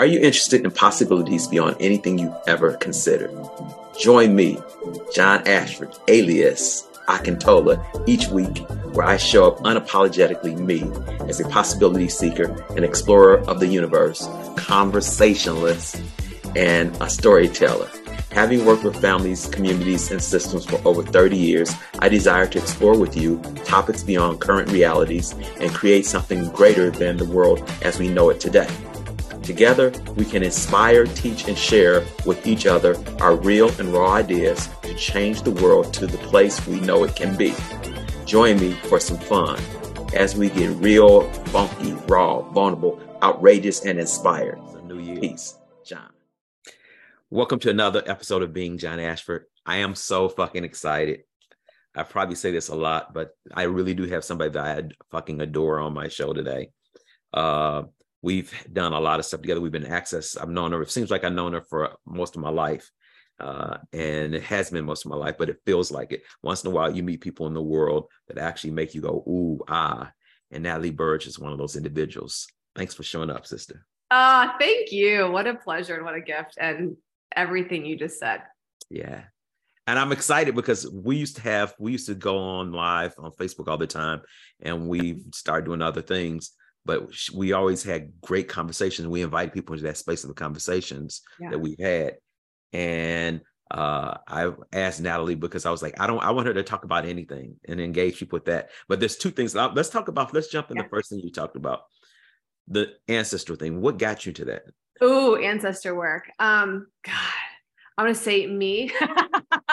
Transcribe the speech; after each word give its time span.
Are 0.00 0.06
you 0.06 0.18
interested 0.18 0.64
in 0.64 0.70
possibilities 0.70 1.46
beyond 1.46 1.76
anything 1.78 2.18
you've 2.18 2.34
ever 2.46 2.72
considered? 2.72 3.36
Join 4.00 4.34
me, 4.34 4.56
John 5.14 5.46
Ashford, 5.46 5.94
alias 6.08 6.88
Akintola, 7.06 7.84
each 8.08 8.28
week 8.28 8.60
where 8.94 9.04
I 9.04 9.18
show 9.18 9.46
up 9.46 9.58
unapologetically 9.58 10.56
me 10.56 10.90
as 11.28 11.38
a 11.38 11.48
possibility 11.50 12.08
seeker, 12.08 12.64
an 12.78 12.82
explorer 12.82 13.40
of 13.40 13.60
the 13.60 13.66
universe, 13.66 14.26
conversationalist, 14.56 16.00
and 16.56 16.96
a 17.02 17.10
storyteller. 17.10 17.90
Having 18.30 18.64
worked 18.64 18.84
with 18.84 18.98
families, 19.02 19.48
communities, 19.48 20.10
and 20.10 20.22
systems 20.22 20.64
for 20.64 20.80
over 20.88 21.02
30 21.02 21.36
years, 21.36 21.74
I 21.98 22.08
desire 22.08 22.46
to 22.46 22.58
explore 22.58 22.98
with 22.98 23.18
you 23.18 23.38
topics 23.66 24.02
beyond 24.02 24.40
current 24.40 24.70
realities 24.70 25.34
and 25.60 25.70
create 25.74 26.06
something 26.06 26.48
greater 26.52 26.90
than 26.90 27.18
the 27.18 27.26
world 27.26 27.70
as 27.82 27.98
we 27.98 28.08
know 28.08 28.30
it 28.30 28.40
today. 28.40 28.70
Together, 29.50 29.92
we 30.14 30.24
can 30.24 30.44
inspire, 30.44 31.06
teach, 31.06 31.48
and 31.48 31.58
share 31.58 32.06
with 32.24 32.46
each 32.46 32.66
other 32.66 32.94
our 33.20 33.34
real 33.34 33.68
and 33.80 33.92
raw 33.92 34.12
ideas 34.12 34.68
to 34.82 34.94
change 34.94 35.42
the 35.42 35.50
world 35.50 35.92
to 35.92 36.06
the 36.06 36.18
place 36.18 36.64
we 36.68 36.78
know 36.78 37.02
it 37.02 37.16
can 37.16 37.36
be. 37.36 37.52
Join 38.24 38.60
me 38.60 38.74
for 38.74 39.00
some 39.00 39.18
fun 39.18 39.60
as 40.14 40.36
we 40.36 40.50
get 40.50 40.68
real, 40.76 41.28
funky, 41.46 41.94
raw, 42.06 42.42
vulnerable, 42.42 43.00
outrageous, 43.24 43.84
and 43.84 43.98
inspired. 43.98 44.60
New 44.84 45.00
Year. 45.00 45.18
Peace, 45.18 45.58
John. 45.84 46.12
Welcome 47.28 47.58
to 47.58 47.70
another 47.70 48.04
episode 48.06 48.42
of 48.42 48.54
Being 48.54 48.78
John 48.78 49.00
Ashford. 49.00 49.46
I 49.66 49.78
am 49.78 49.96
so 49.96 50.28
fucking 50.28 50.62
excited. 50.62 51.24
I 51.96 52.04
probably 52.04 52.36
say 52.36 52.52
this 52.52 52.68
a 52.68 52.76
lot, 52.76 53.12
but 53.12 53.36
I 53.52 53.64
really 53.64 53.94
do 53.94 54.04
have 54.04 54.24
somebody 54.24 54.52
that 54.52 54.78
I 54.78 54.88
fucking 55.10 55.40
adore 55.40 55.80
on 55.80 55.92
my 55.92 56.06
show 56.06 56.32
today. 56.32 56.70
Uh, 57.34 57.82
We've 58.22 58.52
done 58.72 58.92
a 58.92 59.00
lot 59.00 59.18
of 59.18 59.24
stuff 59.24 59.40
together. 59.40 59.60
We've 59.60 59.72
been 59.72 59.86
access. 59.86 60.36
I've 60.36 60.48
known 60.48 60.72
her. 60.72 60.82
It 60.82 60.90
seems 60.90 61.10
like 61.10 61.24
I've 61.24 61.32
known 61.32 61.54
her 61.54 61.62
for 61.62 61.96
most 62.06 62.36
of 62.36 62.42
my 62.42 62.50
life. 62.50 62.90
Uh, 63.38 63.78
and 63.94 64.34
it 64.34 64.42
has 64.42 64.70
been 64.70 64.84
most 64.84 65.06
of 65.06 65.10
my 65.10 65.16
life, 65.16 65.36
but 65.38 65.48
it 65.48 65.62
feels 65.64 65.90
like 65.90 66.12
it. 66.12 66.22
Once 66.42 66.62
in 66.62 66.70
a 66.70 66.74
while, 66.74 66.94
you 66.94 67.02
meet 67.02 67.22
people 67.22 67.46
in 67.46 67.54
the 67.54 67.62
world 67.62 68.08
that 68.28 68.36
actually 68.36 68.70
make 68.70 68.94
you 68.94 69.00
go, 69.00 69.24
ooh, 69.26 69.60
ah. 69.68 70.12
And 70.50 70.64
Natalie 70.64 70.90
Burrage 70.90 71.26
is 71.26 71.38
one 71.38 71.52
of 71.52 71.58
those 71.58 71.76
individuals. 71.76 72.46
Thanks 72.74 72.92
for 72.92 73.02
showing 73.02 73.30
up, 73.30 73.46
sister. 73.46 73.86
Ah, 74.10 74.54
uh, 74.54 74.58
thank 74.58 74.92
you. 74.92 75.30
What 75.30 75.46
a 75.46 75.54
pleasure 75.54 75.94
and 75.94 76.04
what 76.04 76.16
a 76.16 76.20
gift. 76.20 76.56
And 76.58 76.96
everything 77.34 77.86
you 77.86 77.96
just 77.96 78.18
said. 78.18 78.42
Yeah. 78.90 79.22
And 79.86 79.98
I'm 79.98 80.12
excited 80.12 80.54
because 80.54 80.90
we 80.92 81.16
used 81.16 81.36
to 81.36 81.42
have, 81.42 81.74
we 81.78 81.92
used 81.92 82.06
to 82.06 82.14
go 82.14 82.36
on 82.36 82.72
live 82.72 83.14
on 83.18 83.32
Facebook 83.32 83.68
all 83.68 83.78
the 83.78 83.86
time 83.86 84.20
and 84.60 84.88
we 84.88 85.22
started 85.32 85.64
doing 85.64 85.82
other 85.82 86.02
things 86.02 86.52
but 86.84 87.10
we 87.34 87.52
always 87.52 87.82
had 87.82 88.12
great 88.20 88.48
conversations. 88.48 89.06
We 89.08 89.22
invite 89.22 89.52
people 89.52 89.74
into 89.74 89.86
that 89.86 89.96
space 89.96 90.24
of 90.24 90.28
the 90.28 90.34
conversations 90.34 91.22
yeah. 91.38 91.50
that 91.50 91.58
we've 91.58 91.78
had. 91.78 92.16
And 92.72 93.42
uh, 93.70 94.16
I 94.26 94.52
asked 94.72 95.00
Natalie 95.00 95.34
because 95.34 95.66
I 95.66 95.70
was 95.70 95.82
like, 95.82 96.00
I 96.00 96.06
don't, 96.06 96.22
I 96.22 96.30
want 96.30 96.46
her 96.48 96.54
to 96.54 96.62
talk 96.62 96.84
about 96.84 97.06
anything 97.06 97.56
and 97.68 97.80
engage 97.80 98.18
people 98.18 98.36
with 98.36 98.46
that. 98.46 98.70
But 98.88 98.98
there's 98.98 99.16
two 99.16 99.30
things. 99.30 99.54
Let's 99.54 99.90
talk 99.90 100.08
about. 100.08 100.34
Let's 100.34 100.48
jump 100.48 100.70
in 100.70 100.76
yeah. 100.76 100.84
the 100.84 100.88
first 100.88 101.10
thing 101.10 101.20
you 101.20 101.30
talked 101.30 101.56
about, 101.56 101.82
the 102.66 102.94
ancestor 103.08 103.56
thing. 103.56 103.80
What 103.80 103.98
got 103.98 104.26
you 104.26 104.32
to 104.32 104.44
that? 104.46 104.62
Oh, 105.00 105.36
ancestor 105.36 105.94
work. 105.94 106.30
Um, 106.38 106.88
God, 107.04 107.14
I'm 107.96 108.06
gonna 108.06 108.14
say 108.14 108.46
me. 108.46 108.90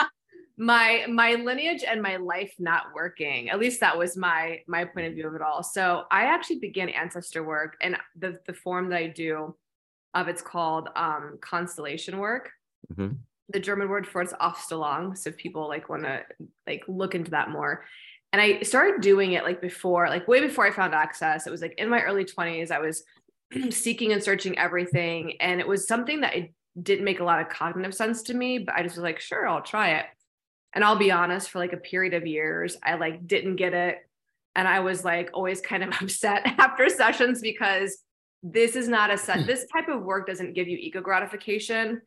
my 0.58 1.06
my 1.08 1.34
lineage 1.34 1.84
and 1.84 2.02
my 2.02 2.16
life 2.16 2.52
not 2.58 2.86
working. 2.92 3.48
At 3.48 3.60
least 3.60 3.78
that 3.80 3.96
was 3.96 4.16
my 4.16 4.60
my 4.66 4.84
point 4.84 5.06
of 5.06 5.14
view 5.14 5.28
of 5.28 5.34
it 5.34 5.40
all. 5.40 5.62
So 5.62 6.04
i 6.10 6.24
actually 6.24 6.58
began 6.58 6.88
ancestor 6.88 7.44
work 7.44 7.76
and 7.80 7.96
the 8.18 8.40
the 8.46 8.52
form 8.52 8.90
that 8.90 8.96
i 8.96 9.06
do 9.06 9.56
of 10.14 10.26
it's 10.26 10.42
called 10.42 10.88
um 10.96 11.38
constellation 11.40 12.18
work. 12.18 12.50
Mm-hmm. 12.92 13.14
the 13.50 13.60
german 13.60 13.88
word 13.88 14.06
for 14.06 14.20
it's 14.20 14.32
aufstellung. 14.34 15.16
So 15.16 15.30
if 15.30 15.36
people 15.36 15.68
like 15.68 15.88
want 15.88 16.02
to 16.02 16.22
like 16.66 16.82
look 16.88 17.14
into 17.14 17.30
that 17.30 17.50
more. 17.50 17.84
And 18.32 18.42
i 18.42 18.60
started 18.62 19.00
doing 19.00 19.32
it 19.34 19.44
like 19.44 19.60
before 19.60 20.08
like 20.08 20.26
way 20.26 20.40
before 20.40 20.66
i 20.66 20.72
found 20.72 20.92
access. 20.92 21.46
It 21.46 21.50
was 21.50 21.62
like 21.62 21.74
in 21.78 21.88
my 21.88 22.02
early 22.02 22.24
20s 22.24 22.72
i 22.72 22.80
was 22.80 23.04
seeking 23.70 24.12
and 24.12 24.22
searching 24.22 24.58
everything. 24.58 25.34
And 25.40 25.60
it 25.60 25.68
was 25.68 25.86
something 25.86 26.22
that 26.22 26.34
it 26.34 26.52
didn't 26.82 27.04
make 27.04 27.20
a 27.20 27.24
lot 27.24 27.40
of 27.40 27.48
cognitive 27.48 27.94
sense 27.94 28.22
to 28.22 28.34
me 28.34 28.58
but 28.58 28.72
i 28.74 28.82
just 28.84 28.94
was 28.94 29.02
like 29.02 29.18
sure 29.18 29.48
i'll 29.48 29.62
try 29.62 29.94
it 29.98 30.06
and 30.74 30.84
I'll 30.84 30.96
be 30.96 31.10
honest, 31.10 31.50
for 31.50 31.58
like 31.58 31.72
a 31.72 31.78
period 31.78 32.14
of 32.14 32.26
years, 32.26 32.76
I 32.82 32.94
like 32.94 33.26
didn't 33.26 33.56
get 33.56 33.74
it. 33.74 33.98
And 34.54 34.66
I 34.66 34.80
was 34.80 35.04
like 35.04 35.30
always 35.32 35.60
kind 35.60 35.82
of 35.82 35.90
upset 36.00 36.42
after 36.58 36.88
sessions 36.88 37.40
because 37.40 37.98
this 38.42 38.76
is 38.76 38.88
not 38.88 39.10
a 39.10 39.18
set, 39.18 39.40
hmm. 39.40 39.46
this 39.46 39.66
type 39.72 39.88
of 39.88 40.02
work 40.02 40.26
doesn't 40.26 40.54
give 40.54 40.68
you 40.68 40.76
ego 40.78 41.00
gratification, 41.00 42.00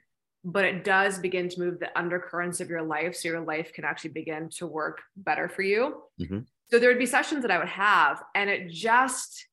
but 0.44 0.66
it 0.66 0.84
does 0.84 1.20
begin 1.20 1.50
to 1.50 1.60
move 1.60 1.80
the 1.80 1.98
undercurrents 1.98 2.60
of 2.60 2.70
your 2.70 2.82
life. 2.82 3.16
So 3.16 3.30
your 3.30 3.42
life 3.42 3.74
can 3.74 3.84
actually 3.84 4.12
begin 4.12 4.50
to 4.58 4.68
work 4.68 5.02
better 5.16 5.50
for 5.50 5.62
you. 5.62 6.04
Mm-hmm. 6.20 6.40
So 6.70 6.80
there 6.80 6.90
would 6.90 7.00
be 7.00 7.06
sessions 7.06 7.42
that 7.42 7.52
I 7.52 7.58
would 7.58 7.68
have, 7.68 8.24
and 8.34 8.50
it 8.50 8.70
just 8.70 9.48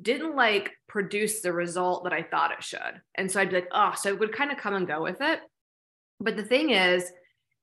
didn't 0.00 0.36
like 0.36 0.72
produce 0.88 1.40
the 1.40 1.52
result 1.52 2.04
that 2.04 2.12
I 2.12 2.22
thought 2.22 2.52
it 2.52 2.62
should. 2.62 3.00
And 3.14 3.30
so 3.30 3.40
I'd 3.40 3.50
be 3.50 3.56
like, 3.56 3.68
oh, 3.72 3.92
so 3.96 4.08
it 4.08 4.18
would 4.18 4.32
kind 4.32 4.50
of 4.50 4.58
come 4.58 4.74
and 4.74 4.86
go 4.86 5.02
with 5.02 5.20
it. 5.20 5.40
But 6.20 6.36
the 6.36 6.44
thing 6.44 6.70
is, 6.70 7.10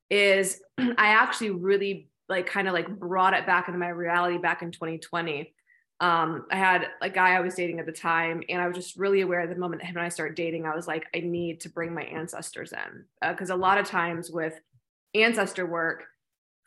is 0.09 0.61
I 0.77 1.09
actually 1.09 1.51
really 1.51 2.09
like 2.27 2.45
kind 2.45 2.67
of 2.67 2.73
like 2.73 2.87
brought 2.87 3.33
it 3.33 3.45
back 3.45 3.67
into 3.67 3.79
my 3.79 3.89
reality 3.89 4.37
back 4.37 4.61
in 4.61 4.71
2020. 4.71 5.53
Um, 6.01 6.45
I 6.49 6.55
had 6.55 6.87
a 7.01 7.09
guy 7.09 7.31
I 7.31 7.41
was 7.41 7.55
dating 7.55 7.79
at 7.79 7.85
the 7.85 7.91
time, 7.91 8.41
and 8.47 8.61
I 8.61 8.67
was 8.67 8.77
just 8.77 8.97
really 8.97 9.19
aware 9.21 9.45
the 9.47 9.55
moment 9.57 9.81
that 9.81 9.87
him 9.87 9.97
and 9.97 10.05
I 10.05 10.09
started 10.09 10.35
dating, 10.35 10.65
I 10.65 10.73
was 10.73 10.87
like, 10.87 11.07
I 11.13 11.19
need 11.19 11.61
to 11.61 11.69
bring 11.69 11.93
my 11.93 12.03
ancestors 12.03 12.71
in 12.71 13.05
because 13.27 13.51
uh, 13.51 13.55
a 13.55 13.57
lot 13.57 13.77
of 13.77 13.85
times 13.85 14.31
with 14.31 14.57
ancestor 15.13 15.65
work, 15.65 16.05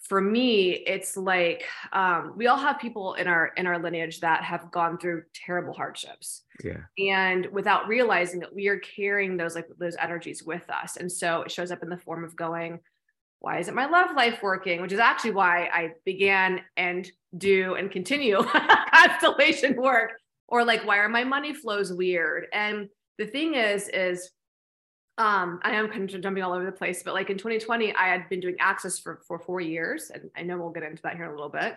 for 0.02 0.20
me, 0.20 0.72
it's 0.72 1.16
like 1.16 1.64
um, 1.92 2.34
we 2.36 2.48
all 2.48 2.58
have 2.58 2.80
people 2.80 3.14
in 3.14 3.28
our 3.28 3.52
in 3.56 3.66
our 3.66 3.78
lineage 3.78 4.20
that 4.20 4.42
have 4.42 4.70
gone 4.72 4.98
through 4.98 5.22
terrible 5.32 5.72
hardships. 5.72 6.42
Yeah. 6.62 6.80
And 6.98 7.46
without 7.46 7.86
realizing 7.86 8.40
that 8.40 8.54
we 8.54 8.66
are 8.66 8.78
carrying 8.78 9.36
those 9.36 9.54
like 9.54 9.68
those 9.78 9.96
energies 9.96 10.42
with 10.42 10.68
us, 10.68 10.96
and 10.96 11.10
so 11.10 11.42
it 11.42 11.52
shows 11.52 11.70
up 11.70 11.84
in 11.84 11.88
the 11.88 11.96
form 11.96 12.24
of 12.24 12.34
going 12.34 12.80
why 13.42 13.58
isn't 13.58 13.74
my 13.74 13.86
love 13.86 14.14
life 14.14 14.38
working? 14.40 14.80
Which 14.80 14.92
is 14.92 15.00
actually 15.00 15.32
why 15.32 15.68
I 15.72 15.94
began 16.04 16.60
and 16.76 17.10
do 17.36 17.74
and 17.74 17.90
continue 17.90 18.40
constellation 18.94 19.74
work. 19.76 20.12
Or 20.46 20.64
like, 20.64 20.86
why 20.86 20.98
are 20.98 21.08
my 21.08 21.24
money 21.24 21.52
flows 21.52 21.92
weird? 21.92 22.46
And 22.52 22.88
the 23.18 23.26
thing 23.26 23.54
is, 23.54 23.88
is 23.88 24.30
um, 25.18 25.58
I 25.62 25.72
am 25.72 25.88
kind 25.88 26.08
of 26.08 26.20
jumping 26.20 26.42
all 26.44 26.52
over 26.52 26.64
the 26.64 26.70
place, 26.70 27.02
but 27.02 27.14
like 27.14 27.30
in 27.30 27.36
2020, 27.36 27.92
I 27.96 28.06
had 28.06 28.28
been 28.28 28.38
doing 28.38 28.54
access 28.60 29.00
for, 29.00 29.20
for 29.26 29.40
four 29.40 29.60
years. 29.60 30.12
And 30.14 30.30
I 30.36 30.42
know 30.42 30.56
we'll 30.58 30.70
get 30.70 30.84
into 30.84 31.02
that 31.02 31.16
here 31.16 31.24
in 31.24 31.30
a 31.30 31.34
little 31.34 31.48
bit. 31.48 31.76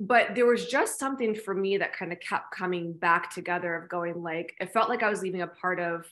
But 0.00 0.34
there 0.34 0.46
was 0.46 0.66
just 0.66 0.98
something 0.98 1.34
for 1.34 1.54
me 1.54 1.76
that 1.76 1.92
kind 1.92 2.12
of 2.12 2.20
kept 2.20 2.54
coming 2.54 2.94
back 2.94 3.34
together 3.34 3.74
of 3.74 3.90
going 3.90 4.22
like, 4.22 4.54
it 4.58 4.72
felt 4.72 4.88
like 4.88 5.02
I 5.02 5.10
was 5.10 5.20
leaving 5.20 5.42
a 5.42 5.48
part 5.48 5.80
of 5.80 6.06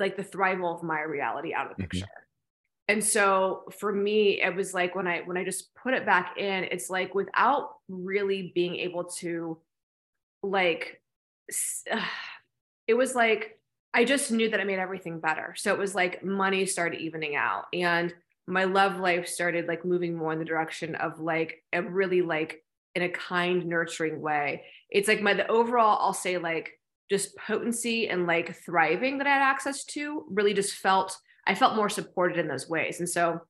like 0.00 0.16
the 0.16 0.24
thrival 0.24 0.74
of 0.74 0.82
my 0.82 1.02
reality 1.02 1.54
out 1.54 1.70
of 1.70 1.76
the 1.76 1.84
mm-hmm. 1.84 1.90
picture 1.90 2.23
and 2.88 3.02
so 3.02 3.64
for 3.78 3.92
me 3.92 4.42
it 4.42 4.54
was 4.54 4.74
like 4.74 4.94
when 4.94 5.06
i 5.06 5.20
when 5.24 5.36
i 5.36 5.44
just 5.44 5.74
put 5.74 5.94
it 5.94 6.04
back 6.04 6.36
in 6.38 6.64
it's 6.64 6.90
like 6.90 7.14
without 7.14 7.76
really 7.88 8.52
being 8.54 8.76
able 8.76 9.04
to 9.04 9.58
like 10.42 11.00
it 12.86 12.94
was 12.94 13.14
like 13.14 13.58
i 13.92 14.04
just 14.04 14.30
knew 14.30 14.50
that 14.50 14.60
i 14.60 14.64
made 14.64 14.78
everything 14.78 15.20
better. 15.20 15.54
So 15.56 15.72
it 15.72 15.78
was 15.78 15.94
like 15.94 16.24
money 16.24 16.66
started 16.66 17.00
evening 17.00 17.36
out 17.36 17.66
and 17.72 18.12
my 18.46 18.64
love 18.64 18.98
life 18.98 19.26
started 19.26 19.66
like 19.66 19.86
moving 19.86 20.14
more 20.14 20.32
in 20.32 20.38
the 20.38 20.44
direction 20.44 20.94
of 20.96 21.18
like 21.18 21.62
a 21.72 21.80
really 21.80 22.20
like 22.20 22.62
in 22.94 23.02
a 23.02 23.08
kind 23.08 23.64
nurturing 23.64 24.20
way. 24.20 24.64
It's 24.90 25.08
like 25.08 25.22
my 25.22 25.34
the 25.34 25.46
overall 25.48 25.98
i'll 26.00 26.12
say 26.12 26.38
like 26.38 26.78
just 27.10 27.36
potency 27.36 28.08
and 28.08 28.26
like 28.26 28.56
thriving 28.64 29.18
that 29.18 29.26
i 29.26 29.30
had 29.30 29.42
access 29.42 29.84
to 29.84 30.24
really 30.30 30.54
just 30.54 30.74
felt 30.74 31.18
I 31.46 31.54
felt 31.54 31.76
more 31.76 31.88
supported 31.88 32.38
in 32.38 32.48
those 32.48 32.68
ways. 32.68 33.00
And 33.00 33.08
so 33.08 33.40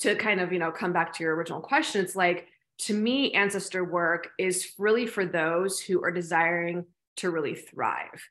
to 0.00 0.14
kind 0.14 0.40
of, 0.40 0.52
you 0.52 0.58
know, 0.58 0.70
come 0.70 0.92
back 0.92 1.12
to 1.14 1.24
your 1.24 1.34
original 1.34 1.60
question, 1.60 2.04
it's 2.04 2.16
like 2.16 2.46
to 2.82 2.94
me, 2.94 3.32
ancestor 3.32 3.84
work 3.84 4.28
is 4.38 4.72
really 4.78 5.06
for 5.06 5.26
those 5.26 5.80
who 5.80 6.02
are 6.04 6.12
desiring 6.12 6.84
to 7.16 7.30
really 7.30 7.54
thrive. 7.54 8.28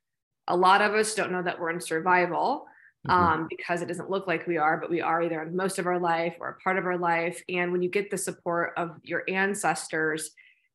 A 0.47 0.55
lot 0.55 0.81
of 0.81 0.93
us 0.93 1.15
don't 1.15 1.31
know 1.31 1.43
that 1.43 1.59
we're 1.59 1.71
in 1.71 1.81
survival 1.81 2.65
mm-hmm. 3.05 3.11
um, 3.11 3.47
because 3.49 3.81
it 3.81 3.87
doesn't 3.87 4.09
look 4.09 4.27
like 4.27 4.47
we 4.47 4.57
are, 4.57 4.77
but 4.77 4.89
we 4.89 5.01
are 5.01 5.21
either 5.21 5.41
in 5.41 5.55
most 5.55 5.79
of 5.79 5.87
our 5.87 5.99
life 5.99 6.35
or 6.39 6.49
a 6.49 6.63
part 6.63 6.77
of 6.77 6.85
our 6.85 6.97
life. 6.97 7.43
And 7.49 7.73
when 7.73 7.81
you 7.81 7.89
get 7.89 8.09
the 8.09 8.17
support 8.17 8.71
of 8.77 8.91
your 9.03 9.23
ancestors, 9.27 10.31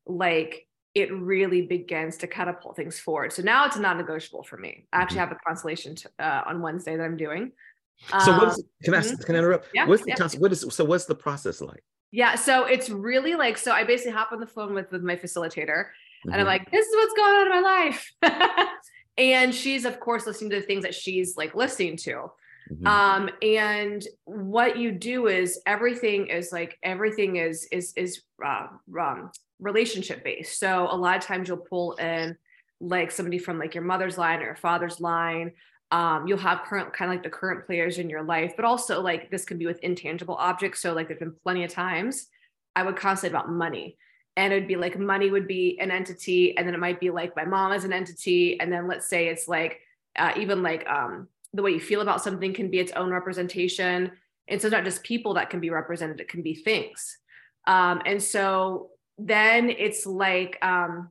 like 0.07 0.67
it 0.95 1.13
really 1.13 1.63
begins 1.63 2.19
to 2.19 2.27
catapult 2.27 2.77
things 2.77 2.99
forward. 2.99 3.33
So 3.33 3.43
now 3.43 3.65
it's 3.65 3.77
non-negotiable 3.77 4.43
for 4.43 4.59
me. 4.59 4.87
I 4.93 5.01
actually 5.01 5.21
mm-hmm. 5.21 5.29
have 5.29 5.33
a 5.33 5.47
constellation 5.47 5.95
t- 5.95 6.09
uh, 6.19 6.43
on 6.47 6.61
Wednesday 6.61 6.97
that 6.97 7.03
I'm 7.03 7.17
doing. 7.17 7.53
So 8.25 8.37
what's 8.37 8.59
um, 8.59 8.65
can 8.83 8.95
I 8.95 8.99
mm-hmm. 8.99 9.23
can 9.23 9.37
I 9.37 9.39
interrupt? 9.39 9.69
Yeah, 9.73 9.87
what's 9.87 10.03
the 10.03 10.09
yeah. 10.11 10.17
Cons- 10.17 10.37
what 10.37 10.51
is 10.51 10.67
so 10.71 10.85
what's 10.85 11.05
the 11.05 11.15
process 11.15 11.61
like? 11.61 11.85
Yeah, 12.11 12.35
so 12.35 12.65
it's 12.65 12.91
really 12.91 13.35
like 13.37 13.57
so 13.57 13.73
I 13.73 13.85
basically 13.85 14.13
hop 14.13 14.33
on 14.33 14.41
the 14.41 14.47
phone 14.47 14.75
with 14.75 14.91
with 14.91 15.03
my 15.03 15.17
facilitator 15.17 15.67
mm-hmm. 15.67 16.33
and 16.33 16.35
I'm 16.35 16.41
mm-hmm. 16.41 16.49
like, 16.49 16.71
this 16.71 16.87
is 16.87 16.95
what's 16.97 17.15
going 17.15 17.35
on 17.35 17.47
in 17.47 17.53
my 17.53 17.61
life. 17.61 18.13
and 19.19 19.55
she's 19.55 19.85
of 19.85 20.01
course 20.01 20.27
listening 20.27 20.51
to 20.51 20.61
the 20.61 20.67
things 20.67 20.83
that 20.83 20.95
she's 20.95 21.37
like 21.37 21.55
listening 21.55 21.97
to 21.99 22.31
mm-hmm. 22.73 22.87
um 22.87 23.29
and 23.43 24.07
what 24.25 24.79
you 24.79 24.91
do 24.91 25.27
is 25.27 25.61
everything 25.67 26.29
is 26.29 26.51
like 26.51 26.79
everything 26.83 27.37
is 27.37 27.69
is 27.71 27.93
is 27.97 28.23
uh, 28.45 28.69
um, 28.99 29.31
relationship 29.63 30.25
based. 30.25 30.59
So 30.59 30.89
a 30.91 30.97
lot 30.97 31.17
of 31.17 31.23
times 31.23 31.49
you'll 31.49 31.59
pull 31.59 31.93
in 31.95 32.37
like 32.81 33.11
somebody 33.11 33.39
from 33.39 33.59
like 33.59 33.75
your 33.75 33.85
mother's 33.85 34.19
line 34.19 34.41
or 34.41 34.45
your 34.45 34.57
father's 34.57 35.01
line. 35.01 35.53
Um, 35.91 36.27
you'll 36.27 36.39
have 36.39 36.63
current 36.63 36.93
kind 36.93 37.11
of 37.11 37.17
like 37.17 37.23
the 37.23 37.31
current 37.31 37.67
players 37.67 37.99
in 37.99 38.09
your 38.09 38.23
life 38.23 38.55
but 38.57 38.65
also 38.65 39.03
like 39.03 39.31
this 39.31 39.45
can 39.45 39.59
be 39.59 39.67
with 39.67 39.79
intangible 39.81 40.35
objects. 40.35 40.81
So 40.81 40.93
like 40.93 41.09
there's 41.09 41.21
been 41.21 41.35
plenty 41.43 41.65
of 41.65 41.71
times 41.71 42.29
i 42.75 42.83
would 42.83 42.97
constantly 42.97 43.37
about 43.37 43.51
money. 43.51 43.97
And 44.37 44.53
it'd 44.53 44.69
be 44.69 44.77
like 44.77 44.99
money 44.99 45.31
would 45.31 45.47
be 45.47 45.79
an 45.79 45.91
entity 45.91 46.57
and 46.57 46.67
then 46.67 46.75
it 46.75 46.81
might 46.81 46.99
be 46.99 47.11
like 47.11 47.37
my 47.37 47.45
mom 47.45 47.73
is 47.73 47.85
an 47.85 47.93
entity. 47.93 48.59
And 48.59 48.73
then 48.73 48.89
let's 48.89 49.07
say 49.07 49.29
it's 49.29 49.47
like 49.47 49.81
uh, 50.17 50.33
even 50.37 50.63
like 50.63 50.89
um, 50.89 51.29
the 51.53 51.63
way 51.63 51.73
you 51.73 51.81
feel 51.81 52.01
about 52.01 52.23
something 52.23 52.55
can 52.55 52.71
be 52.71 52.79
its 52.79 52.93
own 52.93 53.11
representation. 53.11 54.11
And 54.49 54.61
so 54.61 54.69
it's 54.69 54.73
not 54.73 54.85
just 54.85 55.03
people 55.03 55.35
that 55.35 55.51
can 55.51 55.61
be 55.61 55.71
represented 55.71 56.19
it 56.21 56.29
can 56.29 56.43
be 56.43 56.55
things. 56.55 57.19
Um, 57.67 58.01
and 58.07 58.23
so 58.23 58.91
then 59.27 59.71
it's 59.71 60.07
like 60.07 60.59
um, 60.63 61.11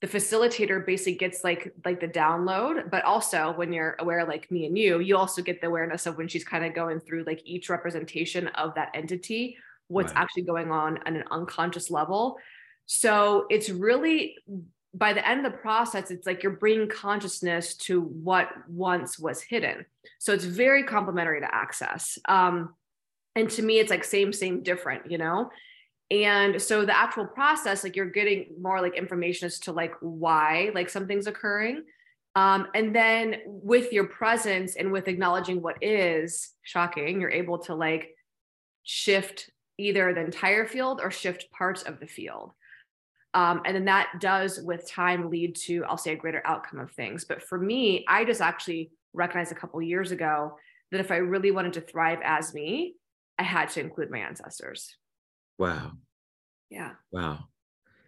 the 0.00 0.06
facilitator 0.06 0.84
basically 0.84 1.14
gets 1.14 1.44
like 1.44 1.72
like 1.84 2.00
the 2.00 2.08
download 2.08 2.90
but 2.90 3.04
also 3.04 3.52
when 3.56 3.72
you're 3.72 3.96
aware 3.98 4.24
like 4.24 4.50
me 4.50 4.66
and 4.66 4.78
you 4.78 4.98
you 5.00 5.16
also 5.16 5.42
get 5.42 5.60
the 5.60 5.66
awareness 5.66 6.06
of 6.06 6.16
when 6.16 6.26
she's 6.26 6.44
kind 6.44 6.64
of 6.64 6.74
going 6.74 6.98
through 7.00 7.22
like 7.24 7.42
each 7.44 7.68
representation 7.68 8.46
of 8.48 8.74
that 8.74 8.90
entity 8.94 9.56
what's 9.90 10.12
right. 10.12 10.22
actually 10.22 10.42
going 10.42 10.70
on 10.70 10.98
on 11.04 11.16
an 11.16 11.24
unconscious 11.30 11.90
level. 11.90 12.38
So 12.86 13.46
it's 13.50 13.68
really 13.68 14.36
by 14.94 15.12
the 15.12 15.26
end 15.26 15.44
of 15.44 15.52
the 15.52 15.58
process, 15.58 16.10
it's 16.10 16.26
like 16.26 16.42
you're 16.42 16.56
bringing 16.56 16.88
consciousness 16.88 17.74
to 17.74 18.00
what 18.00 18.48
once 18.68 19.18
was 19.18 19.40
hidden. 19.40 19.84
So 20.18 20.32
it's 20.32 20.44
very 20.44 20.82
complementary 20.82 21.40
to 21.40 21.54
access. 21.54 22.18
Um, 22.24 22.74
and 23.36 23.48
to 23.50 23.62
me, 23.62 23.78
it's 23.78 23.90
like 23.90 24.02
same, 24.02 24.32
same, 24.32 24.64
different, 24.64 25.10
you 25.10 25.18
know? 25.18 25.50
And 26.10 26.60
so 26.60 26.84
the 26.84 26.96
actual 26.96 27.26
process, 27.26 27.84
like 27.84 27.94
you're 27.94 28.06
getting 28.06 28.46
more 28.60 28.80
like 28.80 28.96
information 28.96 29.46
as 29.46 29.60
to 29.60 29.72
like 29.72 29.94
why 30.00 30.70
like 30.74 30.88
something's 30.88 31.28
occurring. 31.28 31.84
Um, 32.34 32.68
and 32.74 32.94
then 32.94 33.36
with 33.46 33.92
your 33.92 34.04
presence 34.04 34.76
and 34.76 34.92
with 34.92 35.08
acknowledging 35.08 35.62
what 35.62 35.82
is 35.82 36.52
shocking, 36.62 37.20
you're 37.20 37.30
able 37.30 37.58
to 37.60 37.74
like 37.74 38.14
shift 38.82 39.50
either 39.78 40.12
the 40.12 40.20
entire 40.20 40.66
field 40.66 41.00
or 41.02 41.10
shift 41.10 41.50
parts 41.52 41.82
of 41.82 42.00
the 42.00 42.06
field. 42.06 42.52
Um, 43.34 43.62
and 43.64 43.76
then 43.76 43.84
that 43.84 44.14
does 44.20 44.60
with 44.60 44.88
time 44.90 45.30
lead 45.30 45.54
to 45.66 45.84
i'll 45.84 45.96
say 45.96 46.14
a 46.14 46.16
greater 46.16 46.42
outcome 46.44 46.80
of 46.80 46.90
things 46.90 47.24
but 47.24 47.40
for 47.40 47.56
me 47.56 48.04
i 48.08 48.24
just 48.24 48.40
actually 48.40 48.90
recognized 49.12 49.52
a 49.52 49.54
couple 49.54 49.80
years 49.80 50.10
ago 50.10 50.56
that 50.90 50.98
if 50.98 51.12
i 51.12 51.16
really 51.18 51.52
wanted 51.52 51.74
to 51.74 51.80
thrive 51.80 52.18
as 52.24 52.52
me 52.52 52.96
i 53.38 53.44
had 53.44 53.68
to 53.68 53.78
include 53.78 54.10
my 54.10 54.18
ancestors 54.18 54.96
wow. 55.60 55.92
Yeah. 56.70 56.92
Wow. 57.12 57.44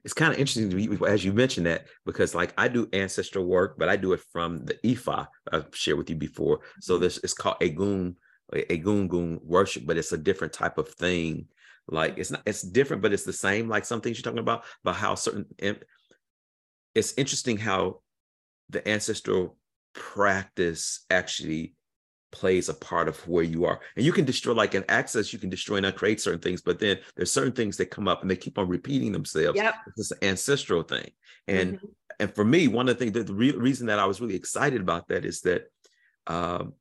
It's 0.05 0.15
kind 0.15 0.33
of 0.33 0.39
interesting 0.39 0.71
to 0.71 0.77
me 0.77 0.99
as 1.07 1.25
you 1.25 1.33
mentioned 1.33 1.67
that 1.67 1.87
because 2.05 2.35
like 2.35 2.53
i 2.59 2.67
do 2.67 2.89
ancestral 2.93 3.45
work 3.45 3.77
but 3.79 3.89
i 3.89 3.95
do 3.95 4.15
it 4.15 4.21
from 4.33 4.65
the 4.65 4.75
ifa 4.85 5.29
i've 5.53 5.69
shared 5.75 5.99
with 5.99 6.11
you 6.11 6.17
before. 6.17 6.61
So 6.81 6.95
mm-hmm. 6.95 7.05
this 7.05 7.19
is 7.19 7.35
called 7.35 7.61
egun 7.61 8.17
egungun 8.53 9.45
worship 9.45 9.87
but 9.87 9.97
it's 9.97 10.13
a 10.13 10.19
different 10.19 10.53
type 10.53 10.79
of 10.79 10.89
thing. 10.89 11.47
Like 11.89 12.19
it's 12.19 12.31
not 12.31 12.43
it's 12.47 12.63
different 12.63 13.03
but 13.03 13.13
it's 13.13 13.25
the 13.25 13.33
same 13.33 13.69
like 13.69 13.85
some 13.85 14.01
things 14.01 14.17
you're 14.19 14.25
talking 14.25 14.39
about 14.39 14.65
about 14.83 14.97
how 14.97 15.15
certain 15.15 15.47
it's 16.95 17.15
interesting 17.17 17.59
how 17.59 18.01
the 18.71 18.87
ancestral 18.89 19.57
practice 19.95 21.05
actually 21.11 21.75
plays 22.33 22.69
a 22.69 22.75
part 22.75 23.09
of 23.09 23.17
where 23.29 23.45
you 23.45 23.65
are 23.65 23.81
and 23.97 24.05
you 24.05 24.13
can 24.13 24.25
destroy 24.25 24.53
like 24.53 24.75
in 24.75 24.85
access 24.89 25.33
you 25.33 25.39
can 25.39 25.51
destroy 25.51 25.77
and 25.77 25.95
create 25.95 26.21
certain 26.21 26.41
things 26.41 26.63
but 26.63 26.79
then 26.79 26.99
there's 27.15 27.31
certain 27.31 27.53
things 27.53 27.77
that 27.77 27.91
come 27.91 28.09
up 28.09 28.23
and 28.23 28.31
they 28.31 28.37
keep 28.37 28.59
on 28.59 28.69
repeating 28.69 29.13
themselves 29.13 29.57
yep. 29.57 29.75
it's 29.97 30.11
an 30.11 30.19
ancestral 30.23 30.83
thing 30.83 31.11
and 31.47 31.75
mm-hmm. 31.75 31.87
and 32.21 32.35
for 32.35 32.45
me 32.45 32.69
one 32.69 32.89
of 32.89 32.97
the 32.97 32.99
things 32.99 33.13
that 33.13 33.27
the 33.27 33.35
re- 33.35 33.53
reason 33.53 33.87
that 33.87 33.99
i 33.99 34.07
was 34.07 34.21
really 34.21 34.35
excited 34.35 34.81
about 34.81 35.07
that 35.09 35.25
is 35.25 35.43
that 35.43 35.65
um, 36.27 36.73